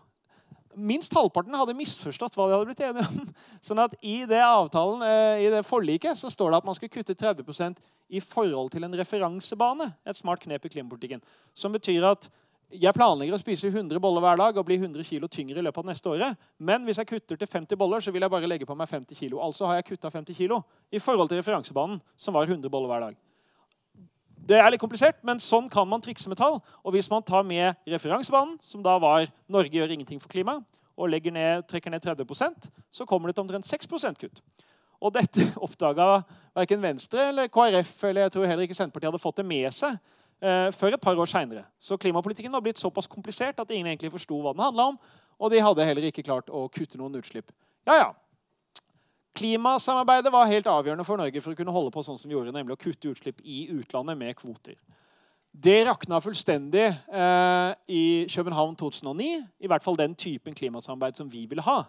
[0.75, 3.29] Minst halvparten hadde misforstått hva de hadde blitt enige om.
[3.67, 6.91] Sånn at I det avtalen, eh, i det forliket så står det at man skal
[6.91, 7.79] kutte 30%
[8.11, 9.87] i forhold til en referansebane.
[10.05, 11.23] Et smart knep i klimapolitikken.
[11.55, 12.29] Som betyr at
[12.81, 15.83] jeg planlegger å spise 100 boller hver dag og bli 100 kg tyngre i løpet
[15.83, 16.39] av neste året.
[16.57, 19.17] Men hvis jeg kutter til 50 boller, så vil jeg bare legge på meg 50
[19.17, 19.37] kg.
[19.43, 20.59] Altså har jeg kutta 50 kg
[20.91, 23.19] i forhold til referansebanen, som var 100 boller hver dag.
[24.45, 26.59] Det er litt komplisert, men sånn kan man trikse med tall.
[26.85, 30.61] Og hvis man tar med referansebanen, som da var 'Norge gjør ingenting for klima',
[30.97, 34.41] og ned, trekker ned 30% så kommer det til omtrent 6% kutt.
[35.01, 36.23] Og dette oppdaga
[36.55, 39.97] verken Venstre eller KrF eller jeg tror heller ikke Senterpartiet hadde fått det med seg
[40.41, 41.63] før et par år seinere.
[41.79, 44.97] Så klimapolitikken var blitt såpass komplisert at ingen egentlig forsto hva den handla om.
[45.39, 47.53] Og de hadde heller ikke klart å kutte noen utslipp.
[47.87, 48.09] Ja, ja.
[49.35, 52.53] Klimasamarbeidet var helt avgjørende for Norge for å kunne holde på sånn som vi gjorde,
[52.55, 54.77] nemlig å kutte utslipp i utlandet med kvoter.
[55.51, 59.43] Det rakna fullstendig eh, i København 2009.
[59.59, 61.83] I hvert fall den typen klimasamarbeid som vi ville ha.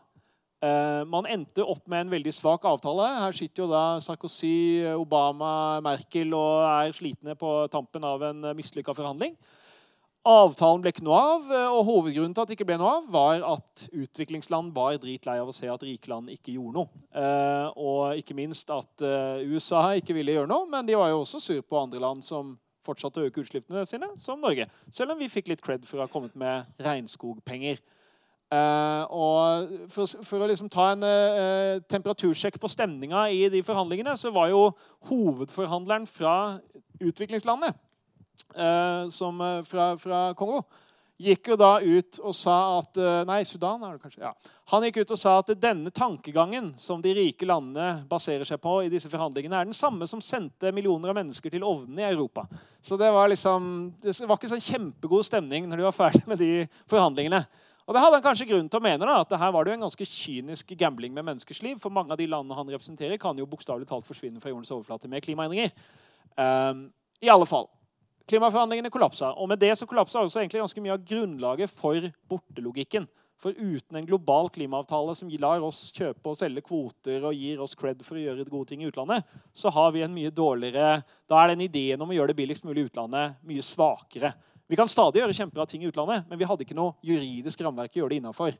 [0.65, 3.07] Eh, man endte opp med en veldig svak avtale.
[3.27, 8.95] Her sitter jo da Sarkozy, Obama, Merkel og er slitne på tampen av en mislykka
[8.97, 9.37] forhandling.
[10.27, 13.05] Avtalen ble ikke noe av, eh, og hovedgrunnen til at det ikke ble noe av,
[13.15, 17.05] var at utviklingsland var dritlei av å se at rike land ikke gjorde noe.
[17.15, 19.07] Eh, og ikke minst at
[19.47, 22.57] USA ikke ville gjøre noe, men de var jo også sur på andre land som
[22.87, 24.67] fortsatte å øke utslippene sine, som Norge.
[24.95, 27.81] Selv om vi fikk litt cred for å ha kommet med regnskogpenger.
[28.47, 31.03] Og for, for å liksom ta en
[31.91, 34.69] temperatursjekk på stemninga i de forhandlingene, så var jo
[35.09, 36.37] hovedforhandleren fra
[37.03, 37.75] utviklingslandet
[38.55, 40.63] uh, som, fra, fra, Kongo,
[41.19, 44.23] gikk jo da ut og sa at Nei, Sudan er det kanskje.
[44.29, 44.35] ja.
[44.73, 48.81] Han gikk ut og sa at denne tankegangen som de rike landene baserer seg på,
[48.83, 52.49] i disse forhandlingene, er den samme som sendte millioner av mennesker til ovnene i Europa.
[52.83, 53.69] Så det var liksom,
[54.03, 56.51] det var ikke sånn kjempegod stemning når de var ferdig med de
[56.91, 57.45] forhandlingene.
[57.87, 59.77] Og det hadde han kanskje grunn til å mene da, at her var det jo
[59.79, 61.79] en ganske kynisk gambling med menneskers liv.
[61.79, 65.11] For mange av de landene han representerer, kan jo bokstavelig talt forsvinne fra jordens overflate
[65.11, 65.71] med klimaendringer.
[66.35, 66.89] Um,
[67.23, 67.71] I alle fall.
[68.27, 69.31] Klimaforhandlingene kollapsa.
[69.39, 73.07] Og med det så kollapsa også egentlig ganske mye av grunnlaget for bortelogikken.
[73.39, 77.77] For uten en global klimaavtale som lar oss kjøpe og selge kvoter og gir oss
[77.79, 79.23] cred for å gjøre gode ting i utlandet,
[79.55, 82.65] så har vi en mye dårligere Da er den ideen om å gjøre det billigst
[82.67, 84.33] mulig i utlandet mye svakere.
[84.67, 87.95] Vi kan stadig gjøre kjempebra ting i utlandet, men vi hadde ikke noe juridisk rammeverk
[87.95, 88.57] å gjøre det innafor.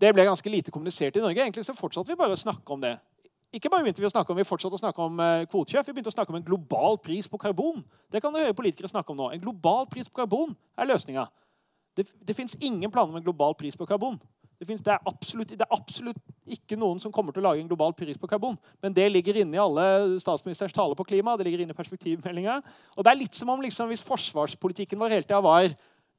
[0.00, 1.42] Det ble ganske lite kommunisert i Norge.
[1.42, 2.94] Egentlig så fortsatte vi bare å snakke om det.
[3.50, 5.94] Ikke bare begynte Vi å snakke om, vi fortsatte å snakke om eh, kvotekjøp, vi
[5.96, 7.82] begynte å snakke om en global pris på karbon.
[8.08, 9.30] Det kan du høre politikere snakke om nå.
[9.34, 11.26] En global pris på karbon er løsninga.
[11.98, 14.20] Det, det fins ingen planer om en global pris på karbon.
[14.60, 17.62] Det, finnes, det, er absolutt, det, er absolutt, ikke noen som kommer til å lage
[17.62, 18.58] en global pris på karbon.
[18.84, 19.84] Men det ligger inne i alle
[20.20, 21.32] statsministerens taler på klima.
[21.40, 22.58] det ligger inne i perspektivmeldinga.
[22.92, 25.70] Og det er litt som om liksom, hvis forsvarspolitikken vår hele tida var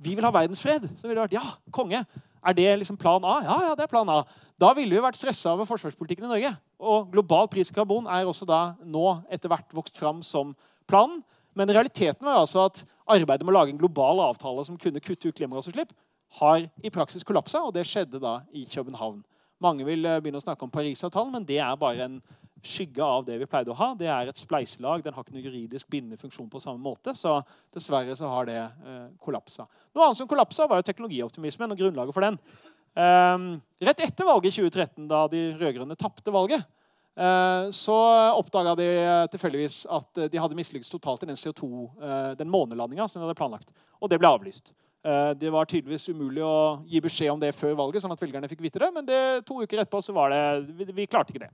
[0.02, 2.02] vi vil ha verdensfred, så ville det vært ja, konge.
[2.42, 3.36] Er det liksom plan A?
[3.46, 4.24] Ja, ja, det er plan A.
[4.58, 6.56] Da ville vi vært stressa over forsvarspolitikken i Norge.
[6.82, 10.56] Og global pris på karbon er også da nå etter hvert vokst fram som
[10.90, 11.22] planen.
[11.54, 15.30] Men realiteten var altså at arbeidet med å lage en global avtale som kunne kutte
[15.30, 15.92] ut klimagassutslipp,
[16.40, 19.20] har i praksis kollapsa, og det skjedde da i København.
[19.62, 22.22] Mange vil eh, begynne å snakke om Parisavtalen, men det er bare en
[22.62, 23.92] skygge av det vi pleide å ha.
[23.98, 25.02] Det er et spleiselag.
[25.04, 27.14] Den har ikke noen juridisk bindende funksjon på samme måte.
[27.18, 27.40] Så
[27.74, 29.66] dessverre så har det eh, kollapsa.
[29.96, 32.38] Noe annet som kollapsa, var jo teknologioptimismen og grunnlaget for den.
[32.92, 33.48] Um,
[33.80, 36.66] rett etter valget i 2013, da de rød-grønne tapte valget,
[37.16, 37.96] uh, så
[38.36, 38.88] oppdaga de
[39.32, 41.70] tilfeldigvis at de hadde mislykkes totalt i den CO2,
[42.04, 43.72] uh, den månelandinga som de hadde planlagt.
[44.04, 44.74] Og det ble avlyst.
[45.02, 48.50] Uh, det var tydeligvis umulig å gi beskjed om det før valget, sånn at velgerne
[48.52, 50.42] fikk vite det, men det, to uker etterpå så var det,
[50.78, 51.50] vi, vi klarte ikke det.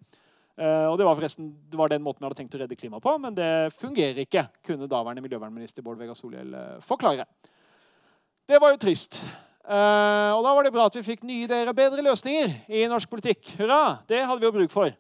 [0.60, 3.06] Uh, og Det var forresten det var den måten vi hadde tenkt å redde klimaet
[3.06, 7.28] på, men det fungerer ikke, kunne daværende miljøvernminister Bård Vegar Solhjell uh, forklare.
[8.48, 9.22] Det var jo trist.
[9.68, 13.10] Og da var det bra at vi fikk nye ideer og bedre løsninger i norsk
[13.12, 13.50] politikk.
[13.60, 13.98] Hurra!
[14.08, 14.94] Det hadde vi jo bruk for.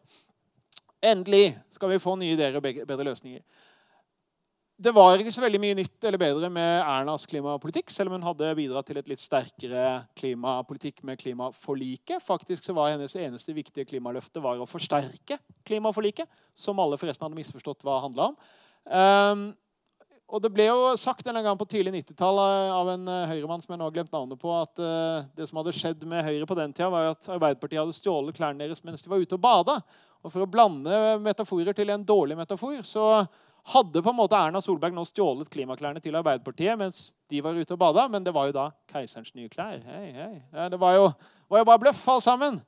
[0.99, 3.39] Endelig skal vi få nye ideer og bedre løsninger.
[4.78, 8.25] Det var ikke så veldig mye nytt eller bedre med Ernas klimapolitikk, selv om hun
[8.28, 9.86] hadde bidratt til et litt sterkere
[10.19, 12.21] klimapolitikk med klimaforliket.
[12.21, 17.39] Faktisk så var Hennes eneste viktige klimaløfte var å forsterke klimaforliket, som alle forresten hadde
[17.39, 18.38] misforstått hva det handla om.
[18.86, 19.41] Um,
[20.28, 23.73] og Det ble jo sagt en gang på tidlig 90-tall av en uh, høyremann som
[23.73, 26.59] jeg nå har glemt navnet på, at uh, det som hadde skjedd med Høyre på
[26.59, 29.80] den tida, var at Arbeiderpartiet hadde stjålet klærne deres mens de var ute og bada.
[30.21, 33.09] Og For å blande metaforer til en dårlig metafor så
[33.74, 37.01] hadde på en måte Erna Solberg nå stjålet klimaklærne til Arbeiderpartiet mens
[37.32, 39.82] de var ute og bada, men det var jo da keiserens nye klær.
[39.84, 40.70] Hei, hei.
[40.72, 41.09] Det var jo,
[41.51, 42.61] var jo bare bløff, alle sammen.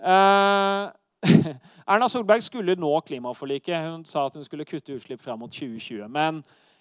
[0.00, 0.88] Eh,
[1.92, 3.90] Erna Solberg skulle nå klimaforliket.
[3.90, 6.08] Hun sa at hun skulle kutte utslipp fram mot 2020.
[6.08, 6.40] Men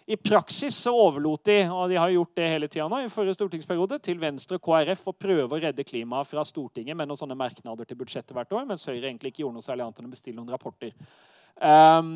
[0.09, 3.35] i praksis så overlot de og de har gjort det hele tiden nå, i forrige
[3.37, 7.37] stortingsperiode, til Venstre og KrF å prøve å redde klimaet fra Stortinget med noen sånne
[7.37, 10.15] merknader til budsjettet hvert år, mens Høyre egentlig ikke gjorde noe særlig annet enn å
[10.15, 10.95] bestille noen rapporter.
[11.61, 12.09] Um,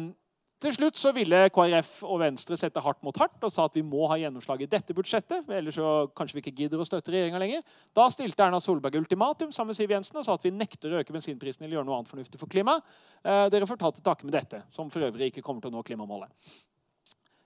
[0.63, 3.83] til slutt så ville KrF og Venstre sette hardt mot hardt og sa at vi
[3.85, 5.49] må ha gjennomslag i dette budsjettet.
[5.51, 7.63] ellers så kanskje vi ikke gidder å støtte regjeringa lenger.
[7.95, 11.01] Da stilte Erna Solberg ultimatum sammen med Siv Jensen og sa at vi nekter å
[11.01, 12.85] øke bensinprisen eller gjøre noe annet fornuftig for klimaet.
[13.23, 15.75] Eh, dere får ta til takke med dette, som for øvrig ikke kommer til å
[15.77, 16.31] nå klimamålet.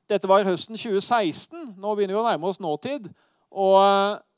[0.08, 1.74] Dette var høsten 2016.
[1.82, 3.10] Nå begynner vi å nærme oss nåtid.
[3.52, 3.82] Og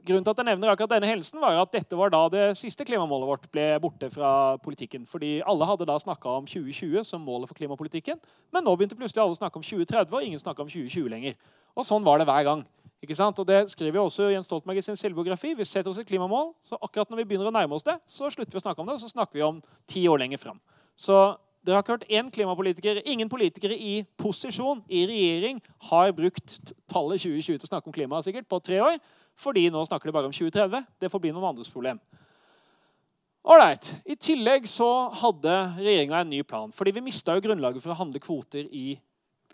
[0.05, 2.85] grunnen til at jeg nevner akkurat denne hendelsen, var at dette var da det siste
[2.87, 4.31] klimamålet vårt ble borte fra
[4.63, 5.05] politikken.
[5.09, 8.19] Fordi alle hadde da snakka om 2020 som målet for klimapolitikken.
[8.53, 11.35] Men nå begynte plutselig alle å snakke om 2030, og ingen snakka om 2020 lenger.
[11.75, 12.63] Og sånn var det hver gang.
[12.99, 13.39] Ikke sant?
[13.39, 15.53] Og Det skriver jo også Jens Stoltenberg i sin selvbiografi.
[15.55, 18.27] Vi setter oss et klimamål, så akkurat når vi begynner å nærme oss det, så
[18.31, 20.59] slutter vi å snakke om det, og så snakker vi om ti år lenger fram.
[20.99, 21.15] Så
[21.63, 27.23] dere har ikke hørt én klimapolitiker, ingen politikere i posisjon, i regjering, har brukt tallet
[27.23, 28.99] 2020 til å snakke om klima sikkert på tre år.
[29.39, 30.87] Fordi nå snakker de bare om 2030.
[30.99, 32.01] Det får bli noen andres problem.
[33.47, 33.93] Alright.
[34.05, 34.87] I tillegg så
[35.21, 36.73] hadde regjeringa en ny plan.
[36.75, 38.99] Fordi vi mista grunnlaget for å handle kvoter i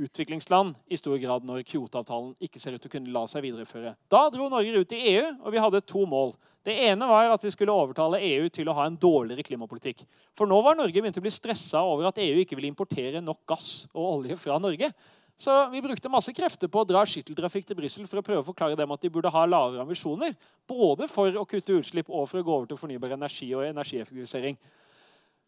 [0.02, 3.94] utviklingsland i stor grad når Kyoto-avtalen ikke ser ut til å kunne la seg videreføre.
[4.12, 6.34] Da dro Norge ut i EU, og vi hadde to mål.
[6.66, 10.02] Det ene var at vi skulle overtale EU til å ha en dårligere klimapolitikk.
[10.36, 13.44] For nå var Norge begynt å bli stressa over at EU ikke ville importere nok
[13.48, 14.90] gass og olje fra Norge.
[15.36, 18.48] Så vi brukte masse krefter på å dra skytteltrafikk til Brussel for å prøve å
[18.48, 20.32] forklare dem at de burde ha lavere ambisjoner.
[20.68, 24.56] Både for å kutte utslipp og for å gå over til fornybar energi og energieffektivisering.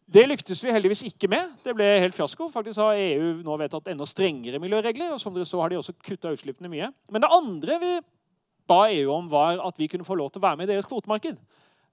[0.08, 1.56] Det lyktes vi heldigvis ikke med.
[1.64, 2.50] Det ble helt fiasko.
[2.52, 5.14] Faktisk har EU nå vedtatt enda strengere miljøregler.
[5.16, 6.92] og som dere så har de også kutta utslippene mye.
[7.12, 7.92] Men det andre vi
[8.68, 10.88] ba EU om, var at vi kunne få lov til å være med i deres
[10.88, 11.36] kvotemarked.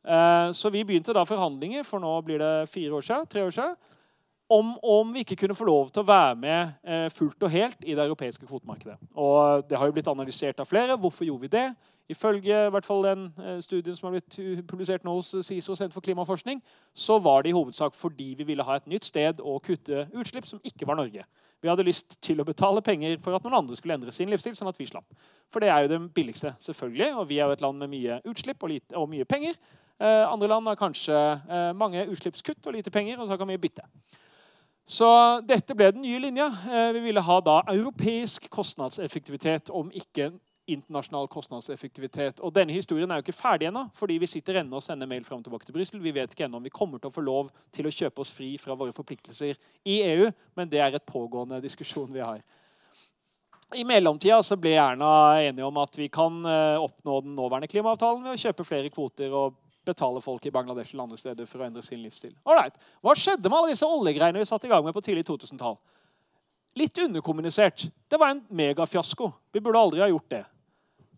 [0.06, 3.56] Eh, så vi begynte da forhandlinger for nå blir det fire år siden, tre år
[3.56, 3.76] siden,
[4.50, 7.86] om, om, vi ikke kunne få lov til å være med eh, fullt og helt
[7.86, 8.98] i det europeiske kvotemarkedet.
[9.18, 10.98] Og Det har jo blitt analysert av flere.
[10.98, 11.66] Hvorfor gjorde vi det?
[12.10, 15.94] Ifølge i hvert fall den eh, studien som har blitt publisert nå hos CISO Senter
[15.94, 16.62] for klimaforskning,
[16.94, 20.46] så var det i hovedsak fordi vi ville ha et nytt sted å kutte utslipp
[20.46, 21.26] som ikke var Norge.
[21.66, 24.54] Vi hadde lyst til å betale penger for at noen andre skulle endre sin livsstil.
[24.54, 25.08] sånn at vi slapp.
[25.50, 27.16] For det er jo det billigste, selvfølgelig.
[27.18, 29.58] Og vi er jo et land med mye utslipp og, lite, og mye penger.
[29.98, 33.58] Eh, andre land har kanskje eh, mange utslippskutt og lite penger, og så kan vi
[33.58, 33.88] bytte.
[34.86, 35.08] Så
[35.42, 36.46] dette ble den nye linja.
[36.70, 40.30] Eh, vi ville ha da europeisk kostnadseffektivitet, om ikke
[40.70, 42.42] internasjonal kostnadseffektivitet.
[42.46, 45.26] Og Denne historien er jo ikke ferdig ennå, fordi vi sitter ennå og sender mail
[45.26, 46.02] fram og tilbake til Brussel.
[46.02, 48.34] Vi vet ikke ennå om vi kommer til å få lov til å kjøpe oss
[48.34, 49.58] fri fra våre forpliktelser
[49.90, 52.42] i EU, men det er et pågående diskusjon vi har.
[53.74, 58.22] I mellomtida så ble Erna enige om at vi kan eh, oppnå den nåværende klimaavtalen
[58.26, 61.68] ved å kjøpe flere kvoter og betale folk i Bangladesh eller andre steder for å
[61.68, 62.34] endre sin livsstil.
[62.46, 62.80] Alright.
[63.04, 65.78] Hva skjedde med alle disse oljegreiene vi satte i gang med på tidlig 2000-tall?
[66.76, 67.86] Litt underkommunisert.
[68.12, 69.32] Det var en megafiasko.
[69.56, 70.44] Vi burde aldri ha gjort det.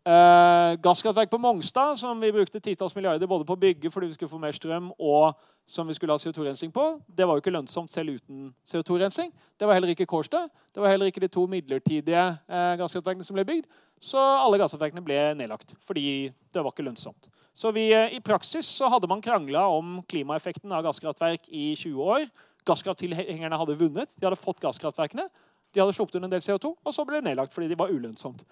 [0.08, 4.16] Eh, gasskraftverk på Mongstad, som vi brukte titalls milliarder både på å bygge fordi vi
[4.16, 5.36] skulle få mer strøm, og
[5.68, 9.34] som vi skulle ha CO2-rensing på, det var jo ikke lønnsomt selv uten CO2-rensing.
[9.60, 10.46] Det var heller ikke Kårstø.
[10.72, 13.68] Det var heller ikke de to midlertidige eh, gasskraftverkene som ble bygd.
[14.00, 17.28] Så alle gasskraftverkene ble nedlagt fordi det var ikke lønnsomt.
[17.52, 22.00] Så vi, eh, I praksis så hadde man krangla om klimaeffekten av gasskraftverk i 20
[22.14, 22.30] år.
[22.64, 24.16] Gasskrafttilhengerne hadde vunnet.
[24.16, 25.28] De hadde fått gasskraftverkene.
[25.76, 27.92] De hadde sluppet ut en del CO2, og så ble det nedlagt fordi de var
[27.92, 28.48] ulønnsomt.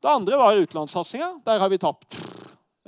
[0.00, 1.34] Det andre var utenlandssatsinga.
[1.44, 2.16] Der har vi tapt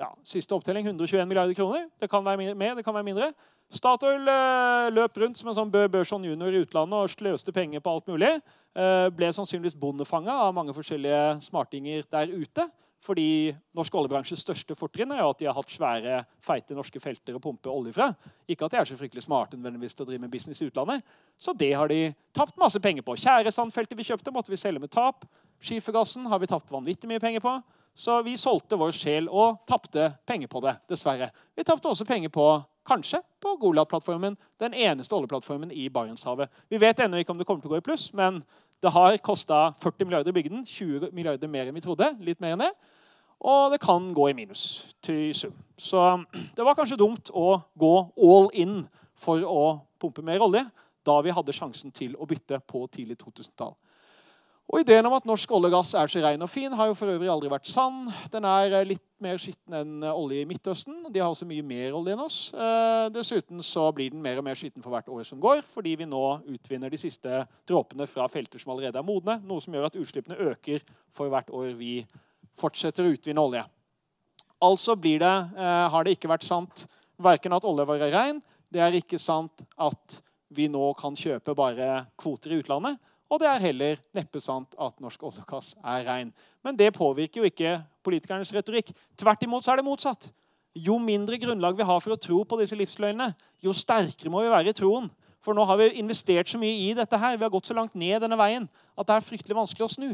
[0.00, 1.88] ja, siste opptelling 121 milliarder kroner.
[2.00, 3.32] Det kan være mer, det kan være mindre.
[3.72, 7.92] Statoil eh, løp rundt som en sånn Børson junior i utlandet og sløste penger på
[7.92, 8.32] alt mulig.
[8.76, 12.66] Eh, ble sannsynligvis bondefanga av mange forskjellige smartinger der ute.
[13.03, 17.42] Fordi norsk oljebransjes største fortrinn er at de har hatt svære, feite norske felter å
[17.42, 18.12] pumpe olje fra.
[18.46, 21.03] Ikke at de er så fryktelig smarte nødvendigvis til å drive med business i utlandet.
[21.34, 23.16] Så det har de tapt masse penger på.
[23.18, 25.26] Tjæresandfeltet vi kjøpte, måtte vi selge med tap.
[25.62, 27.57] Skifergassen har vi tapt vanvittig mye penger på.
[27.94, 31.32] Så vi solgte vår sjel og tapte penger på det, dessverre.
[31.59, 32.46] Vi tapte også penger på
[32.88, 36.50] kanskje på Golat-plattformen, den eneste oljeplattformen i Barentshavet.
[36.70, 38.40] Vi vet ennå ikke om det kommer til å gå i pluss, men
[38.82, 40.64] det har kosta 40 milliarder å bygge den.
[40.66, 42.08] 20 milliarder mer enn vi trodde.
[42.20, 42.72] litt mer enn det.
[43.42, 45.54] Og det kan gå i minus til sum.
[45.78, 46.02] Så
[46.56, 48.82] det var kanskje dumt å gå all in
[49.18, 49.64] for å
[50.02, 50.64] pumpe mer olje
[51.06, 53.74] da vi hadde sjansen til å bytte på tidlig 2000-tall.
[54.70, 56.94] Og Ideen om at norsk olje og gass er så ren og fin, har jo
[56.96, 58.06] for øvrig aldri vært sann.
[58.32, 61.10] Den er eh, litt mer skitten enn eh, olje i Midtøsten.
[61.12, 62.38] De har også mye mer olje enn oss.
[62.54, 65.96] Eh, dessuten så blir den mer og mer skitten for hvert år som går, fordi
[66.00, 66.22] vi nå
[66.54, 70.40] utvinner de siste dråpene fra felter som allerede er modne, noe som gjør at utslippene
[70.54, 71.98] øker for hvert år vi
[72.56, 73.66] fortsetter å utvinne olje.
[74.62, 76.84] Altså det, har det ikke vært sant
[77.18, 78.38] verken at olje var rein,
[78.72, 80.22] det er ikke sant at
[80.54, 83.00] vi nå kan kjøpe bare kvoter i utlandet.
[83.32, 85.42] Og det er heller neppe sant at norsk olje
[85.80, 86.32] er rein.
[86.60, 88.92] Men det påvirker jo ikke politikernes retorikk.
[89.16, 90.28] Tvert imot så er det motsatt.
[90.76, 93.32] Jo mindre grunnlag vi har for å tro på disse livsløgnene,
[93.64, 95.08] jo sterkere må vi være i troen.
[95.42, 97.96] For nå har vi investert så mye i dette her, vi har gått så langt
[97.98, 100.10] ned denne veien at det er fryktelig vanskelig å snu.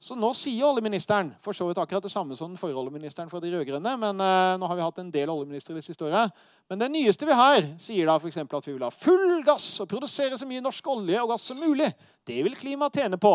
[0.00, 3.36] Så nå sier oljeministeren for så vidt akkurat det samme som den forrige oljeministeren fra
[3.42, 3.92] de rød-grønne.
[4.00, 6.32] Men uh, nå har vi hatt en del oljeministre det siste året.
[6.72, 8.38] Men det nyeste vi har, sier da f.eks.
[8.40, 11.60] at vi vil ha full gass og produsere så mye norsk olje og gass som
[11.60, 11.90] mulig.
[12.24, 13.34] Det vil klimaet tjene på.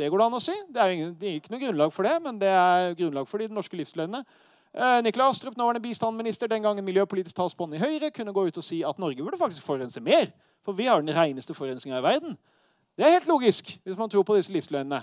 [0.00, 0.56] Det går det an å si.
[0.72, 3.44] Det er, ingen, det er ikke noe grunnlag for det, men det er grunnlag for
[3.44, 4.24] de norske livsløgnene.
[4.72, 8.64] Eh, Nikolai Astrup, nåværende bistandsminister, den gangen miljøpolitisk talsmann i Høyre, kunne gå ut og
[8.64, 10.32] si at Norge burde faktisk forurense mer.
[10.64, 12.38] For vi har den reneste forurensninga i verden.
[12.96, 15.02] Det er helt logisk hvis man tror på disse livsløgnene.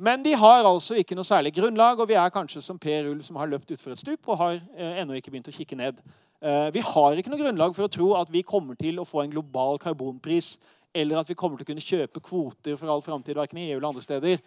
[0.00, 3.20] Men de har altså ikke noe særlig grunnlag, og vi er kanskje som Per Ulv
[3.26, 5.98] som har løpt utfor et stup og har eh, ennå ikke begynt å kikke ned.
[6.40, 9.26] Eh, vi har ikke noe grunnlag for å tro at vi kommer til å få
[9.26, 10.54] en global karbonpris,
[10.96, 13.76] eller at vi kommer til å kunne kjøpe kvoter for all framtid, verken i EU
[13.76, 14.40] eller andre steder.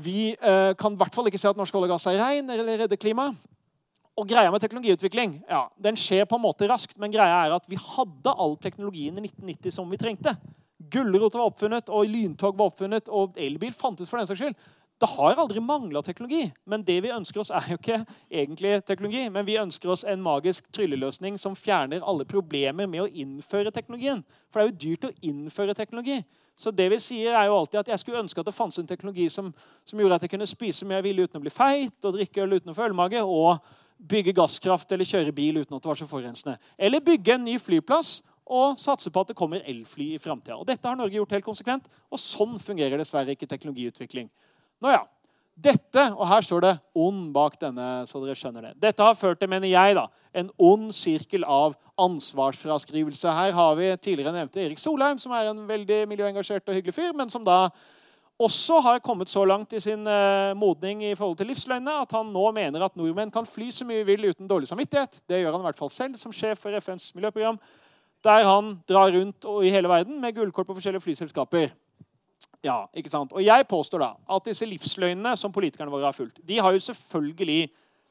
[0.00, 2.48] Vi eh, kan i hvert fall ikke se at norsk olje og gass er rein
[2.48, 3.36] eller redder klimaet.
[4.18, 7.68] Og greia med teknologiutvikling ja, den skjer på en måte raskt, men greia er at
[7.70, 10.32] vi hadde all teknologien i 1990 som vi trengte.
[10.90, 14.58] Gulrot var oppfunnet, og lyntog var oppfunnet, og elbil fantes for den saks skyld.
[14.98, 16.48] Det har aldri mangla teknologi.
[16.66, 19.28] Men det vi ønsker oss, er jo ikke egentlig teknologi.
[19.30, 24.24] Men vi ønsker oss en magisk trylleløsning som fjerner alle problemer med å innføre teknologien.
[24.50, 26.18] For det er jo dyrt å innføre teknologi.
[26.58, 28.90] Så det vi sier er jo alltid at jeg skulle ønske at det fantes en
[28.90, 29.52] teknologi som,
[29.86, 32.56] som, gjorde at jeg kunne spise mer ville uten å bli feit, og drikke øl
[32.58, 33.62] uten å få ølmage, og
[33.98, 36.56] bygge gasskraft eller kjøre bil uten at det var så forurensende.
[36.74, 38.16] Eller bygge en ny flyplass
[38.48, 40.58] og satse på at det kommer elfly i framtida.
[40.66, 44.26] Dette har Norge gjort helt konsekvent, og sånn fungerer dessverre ikke teknologiutvikling.
[44.82, 45.02] Nå ja,
[45.58, 48.72] dette, og her står det 'ond' bak denne, så dere skjønner det.
[48.78, 53.26] Dette har ført til, mener jeg, da, en ond sirkel av ansvarsfraskrivelse.
[53.26, 57.10] Her har vi tidligere nevnte Erik Solheim, som er en veldig miljøengasjert og hyggelig fyr,
[57.12, 57.70] men som da
[58.38, 62.30] også har kommet så langt i sin uh, modning i forhold til livsløgnene at han
[62.30, 65.24] nå mener at nordmenn kan fly så mye vil uten dårlig samvittighet.
[65.26, 67.58] Det gjør han i hvert fall selv som sjef for FNs miljøprogram,
[68.22, 71.74] der han drar rundt i hele verden med gullkort på forskjellige flyselskaper.
[72.66, 73.34] Ja, ikke sant?
[73.36, 76.82] Og jeg påstår da at disse livsløgnene som politikerne våre har fulgt, de har jo
[76.88, 77.68] selvfølgelig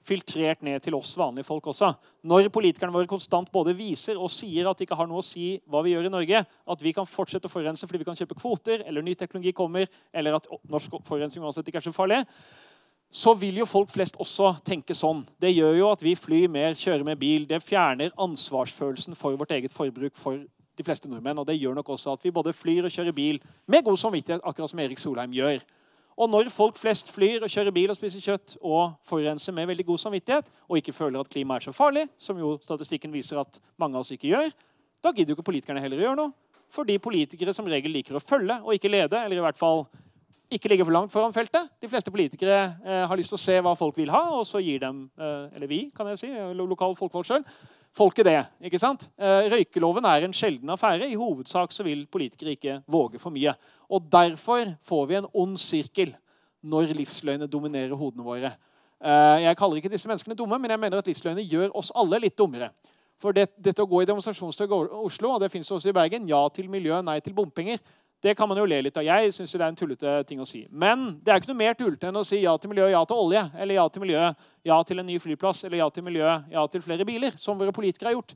[0.07, 1.89] filtrert ned til oss vanlige folk også.
[2.27, 5.57] Når politikerne våre konstant både viser og sier at de ikke har noe å si
[5.67, 8.37] hva vi gjør i Norge, at vi kan fortsette å forurense fordi vi kan kjøpe
[8.39, 12.21] kvoter, eller ny teknologi kommer, eller at norsk forurensning uansett ikke er så farlig,
[13.11, 15.25] så vil jo folk flest også tenke sånn.
[15.39, 17.45] Det gjør jo at vi flyr mer, kjører med bil.
[17.47, 20.41] Det fjerner ansvarsfølelsen for vårt eget forbruk for
[20.77, 21.41] de fleste nordmenn.
[21.41, 24.43] Og det gjør nok også at vi både flyr og kjører bil med god samvittighet,
[24.43, 25.65] akkurat som Erik Solheim gjør.
[26.17, 29.85] Og når folk flest flyr og kjører bil og spiser kjøtt og forurenser med veldig
[29.85, 33.59] god samvittighet, og ikke føler at klimaet er så farlig, som jo statistikken viser at
[33.77, 34.49] mange av oss ikke gjør,
[35.03, 36.33] da gidder jo ikke politikerne heller å gjøre noe.
[36.73, 39.85] Fordi politikere som regel liker å følge og ikke lede, eller i hvert fall
[40.51, 41.69] ikke ligge for langt foran feltet.
[41.81, 44.61] De fleste politikere eh, har lyst til å se hva folk vil ha, og så
[44.63, 47.45] gir dem, eh, eller vi, kan jeg si, lokal folkevalgt sjøl,
[47.95, 48.37] folket det.
[48.67, 49.07] ikke sant?
[49.17, 51.09] Eh, røykeloven er en sjelden affære.
[51.09, 53.53] I hovedsak så vil politikere ikke våge for mye.
[53.89, 56.13] Og Derfor får vi en ond sirkel
[56.63, 58.51] når livsløgner dominerer hodene våre.
[58.97, 62.19] Eh, jeg kaller ikke disse menneskene dumme, men jeg mener at livsløgner gjør oss alle
[62.19, 62.71] litt dummere.
[63.17, 66.27] For det, dette å gå i demonstrasjonstog i Oslo, og det fins også i Bergen,
[66.29, 67.81] ja til miljø, nei til bompenger,
[68.23, 69.05] det kan man jo le litt av.
[69.05, 70.63] Jeg syns det er en tullete ting å si.
[70.73, 73.19] Men det er ikke noe mer tullete enn å si ja til miljø, ja til
[73.21, 73.43] olje.
[73.53, 74.23] Eller ja til miljø,
[74.65, 75.61] ja til en ny flyplass.
[75.67, 77.37] Eller ja til miljø, ja til flere biler.
[77.37, 78.33] Som våre politikere har gjort.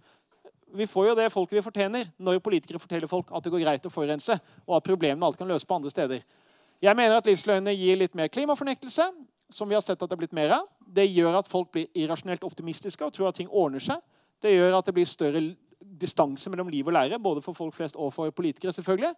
[0.77, 3.89] Vi får jo det folket vi fortjener når politikere forteller folk at det går greit
[3.89, 6.21] å forurense, og at problemene alt kan løse på andre steder.
[6.81, 9.09] Jeg mener at livsløgnene gir litt mer klimafornektelse,
[9.51, 10.69] som vi har sett at det er blitt mer av.
[10.79, 13.99] Det gjør at folk blir irrasjonelt optimistiske og tror at ting ordner seg.
[14.41, 15.43] Det gjør at det blir større
[15.81, 18.71] distanse mellom liv og lære, både for folk flest og for politikere.
[18.73, 19.13] selvfølgelig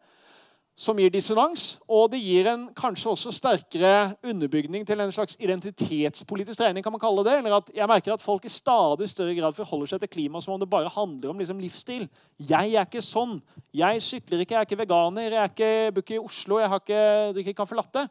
[0.76, 1.78] som gir dissonans.
[1.88, 7.02] Og det gir en kanskje også sterkere underbygning til en slags identitetspolitisk regning, kan man
[7.02, 10.10] kalle det, eller at Jeg merker at folk i stadig større grad forholder seg til
[10.10, 12.10] klima som om det bare handler om liksom livsstil.
[12.38, 13.40] Jeg er ikke sånn.
[13.74, 16.82] Jeg sykler ikke, jeg er ikke veganer, jeg er ikke, bor i Oslo, jeg har
[16.82, 17.04] ikke,
[17.38, 18.08] drikker caffè latte.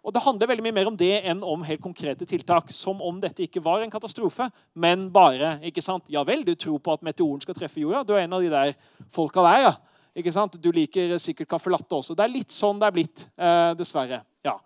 [0.00, 2.70] Og Det handler veldig mye mer om det enn om helt konkrete tiltak.
[2.72, 6.08] Som om dette ikke var en katastrofe, men bare ikke sant?
[6.08, 8.02] Ja vel, du tror på at meteoren skal treffe jorda?
[8.04, 8.72] Du er en av de der
[9.12, 9.74] folka der, ja.
[10.16, 10.58] Ikke sant?
[10.58, 12.16] Du liker sikkert caffè latte også.
[12.18, 14.22] Det er litt sånn det er blitt, eh, dessverre.
[14.46, 14.56] Ja.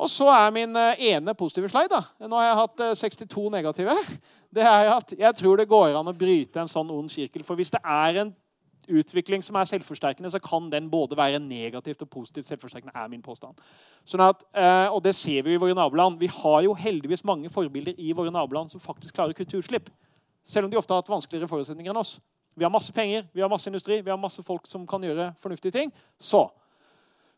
[0.00, 1.92] Og så er min eh, ene positive slide.
[1.92, 2.28] da.
[2.28, 3.98] Nå har jeg hatt 62 eh, negative.
[4.54, 7.42] Det er at Jeg tror det går an å bryte en sånn ond kirkel.
[7.42, 8.28] For hvis det er en
[8.86, 12.94] utvikling som er selvforsterkende, så kan den både være negativt og positivt selvforsterkende.
[12.94, 13.58] er min påstand.
[14.06, 14.44] Sånn at,
[14.94, 16.20] og det ser vi i våre naboland.
[16.22, 19.90] Vi har jo heldigvis mange forbilder i våre naboland som faktisk klarer å.
[20.46, 22.20] Selv om de ofte har hatt vanskeligere forutsetninger enn oss.
[22.56, 25.32] Vi har masse penger, vi har masse industri, vi har masse folk som kan gjøre
[25.38, 25.92] fornuftige ting.
[26.18, 26.48] Så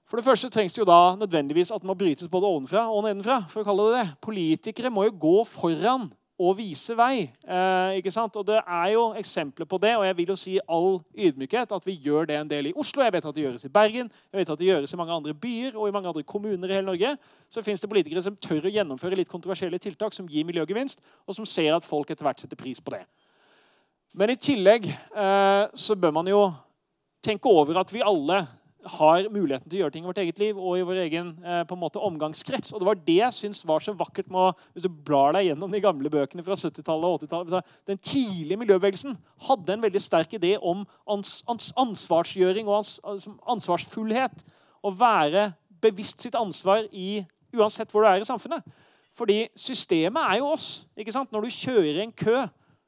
[0.06, 3.02] For det første trengs det jo da nødvendigvis at det må brytes både ovenfra og
[3.02, 3.40] nedenfra.
[3.50, 4.14] for å kalle det det.
[4.22, 6.06] Politikere må jo gå foran
[6.36, 7.30] og vise vei.
[7.48, 8.36] Eh, ikke sant?
[8.36, 11.72] Og Det er jo eksempler på det, og jeg vil jo si i all ydmykhet
[11.72, 13.02] at vi gjør det en del i Oslo.
[13.02, 15.34] Jeg vet at det gjøres i Bergen, jeg vet at det gjøres i mange andre
[15.34, 17.16] byer og i mange andre kommuner i hele Norge.
[17.48, 21.34] Så fins det politikere som tør å gjennomføre litt kontroversielle tiltak som gir miljøgevinst, og
[21.34, 23.06] som ser at folk etter hvert setter pris på det.
[24.16, 26.46] Men i tillegg eh, så bør man jo
[27.24, 28.46] tenke over at vi alle
[28.86, 31.62] har muligheten til å gjøre ting i vårt eget liv og i vår egen eh,
[31.68, 32.72] på en måte omgangskrets.
[32.72, 35.50] Og Det var det jeg syns var så vakkert med å, Hvis du blar deg
[35.50, 39.18] gjennom de gamle bøkene fra 70-tallet og 80-tallet Den tidlige miljøbevegelsen
[39.50, 44.46] hadde en veldig sterk idé om ans, ans, ansvarsgjøring og ans, ansvarsfullhet.
[44.80, 45.50] Å være
[45.82, 47.20] bevisst sitt ansvar i,
[47.52, 48.64] uansett hvor du er i samfunnet.
[49.16, 50.86] Fordi systemet er jo oss.
[50.96, 51.28] ikke sant?
[51.34, 52.46] Når du kjører en kø,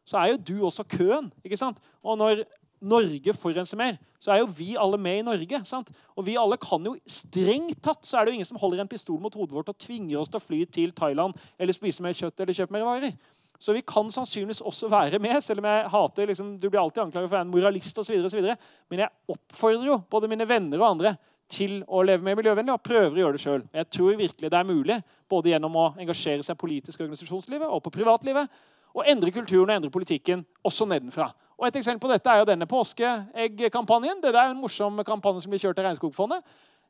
[0.09, 1.29] så er jo du også køen.
[1.45, 1.83] ikke sant?
[2.03, 2.45] Og når
[2.81, 5.61] Norge forurenser mer, så er jo vi alle med i Norge.
[5.67, 5.91] sant?
[6.17, 8.91] Og vi alle kan jo strengt tatt så er det jo ingen som holder en
[8.91, 12.17] pistol mot hodet vårt og tvinger oss til å fly til Thailand eller spise mer
[12.17, 13.17] kjøtt eller kjøpe mer varer.
[13.59, 17.03] Så vi kan sannsynligvis også være med, selv om jeg hater liksom, Du blir alltid
[17.03, 18.55] anklaget for å være en moralist osv.
[18.89, 21.17] Men jeg oppfordrer jo både mine venner og andre
[21.51, 23.63] til å leve mer miljøvennlig og prøver å gjøre det sjøl.
[23.75, 24.99] Jeg tror virkelig det er mulig,
[25.29, 28.53] både gjennom å engasjere seg politisk i organisasjonslivet og på privatlivet,
[28.99, 31.31] og endre kulturen og endre politikken også nedenfra.
[31.59, 34.23] Og Et eksempel på dette er jo denne påskeeggkampanjen.
[34.23, 36.45] Det er en morsom kampanje som blir kjørt av Regnskogfondet.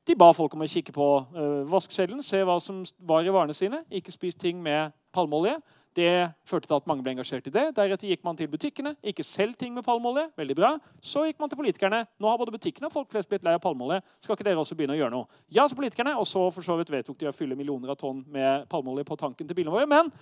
[0.08, 1.06] De ba folk om å kikke på
[1.36, 3.82] uh, se hva som var i varene sine.
[3.90, 5.56] Ikke spis ting med palmeolje.
[5.96, 7.64] Det førte til at mange ble engasjert i det.
[7.76, 8.92] Deretter gikk man til butikkene.
[9.06, 10.28] Ikke selg ting med palmeolje.
[10.38, 10.70] Veldig bra.
[11.00, 12.02] Så gikk man til politikerne.
[12.20, 14.00] Nå har både butikkene og folk flest blitt lei av palmeolje.
[14.22, 15.40] Skal ikke dere også begynne å gjøre noe?
[15.54, 16.14] Ja, så politikerne.
[16.20, 19.18] Og så for så vidt vedtok de å fylle millioner av tonn med palmeolje på
[19.18, 19.88] tanken til bilene våre.
[19.90, 20.12] Men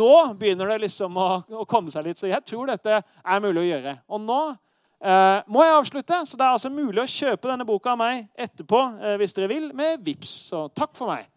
[0.00, 1.28] nå begynner det liksom å,
[1.62, 2.20] å komme seg litt.
[2.20, 3.96] Så jeg tror dette er mulig å gjøre.
[4.10, 6.22] Og nå eh, må jeg avslutte.
[6.26, 9.52] Så det er altså mulig å kjøpe denne boka av meg etterpå eh, hvis dere
[9.52, 10.38] vil, med VIPS.
[10.50, 11.28] Så takk for meg.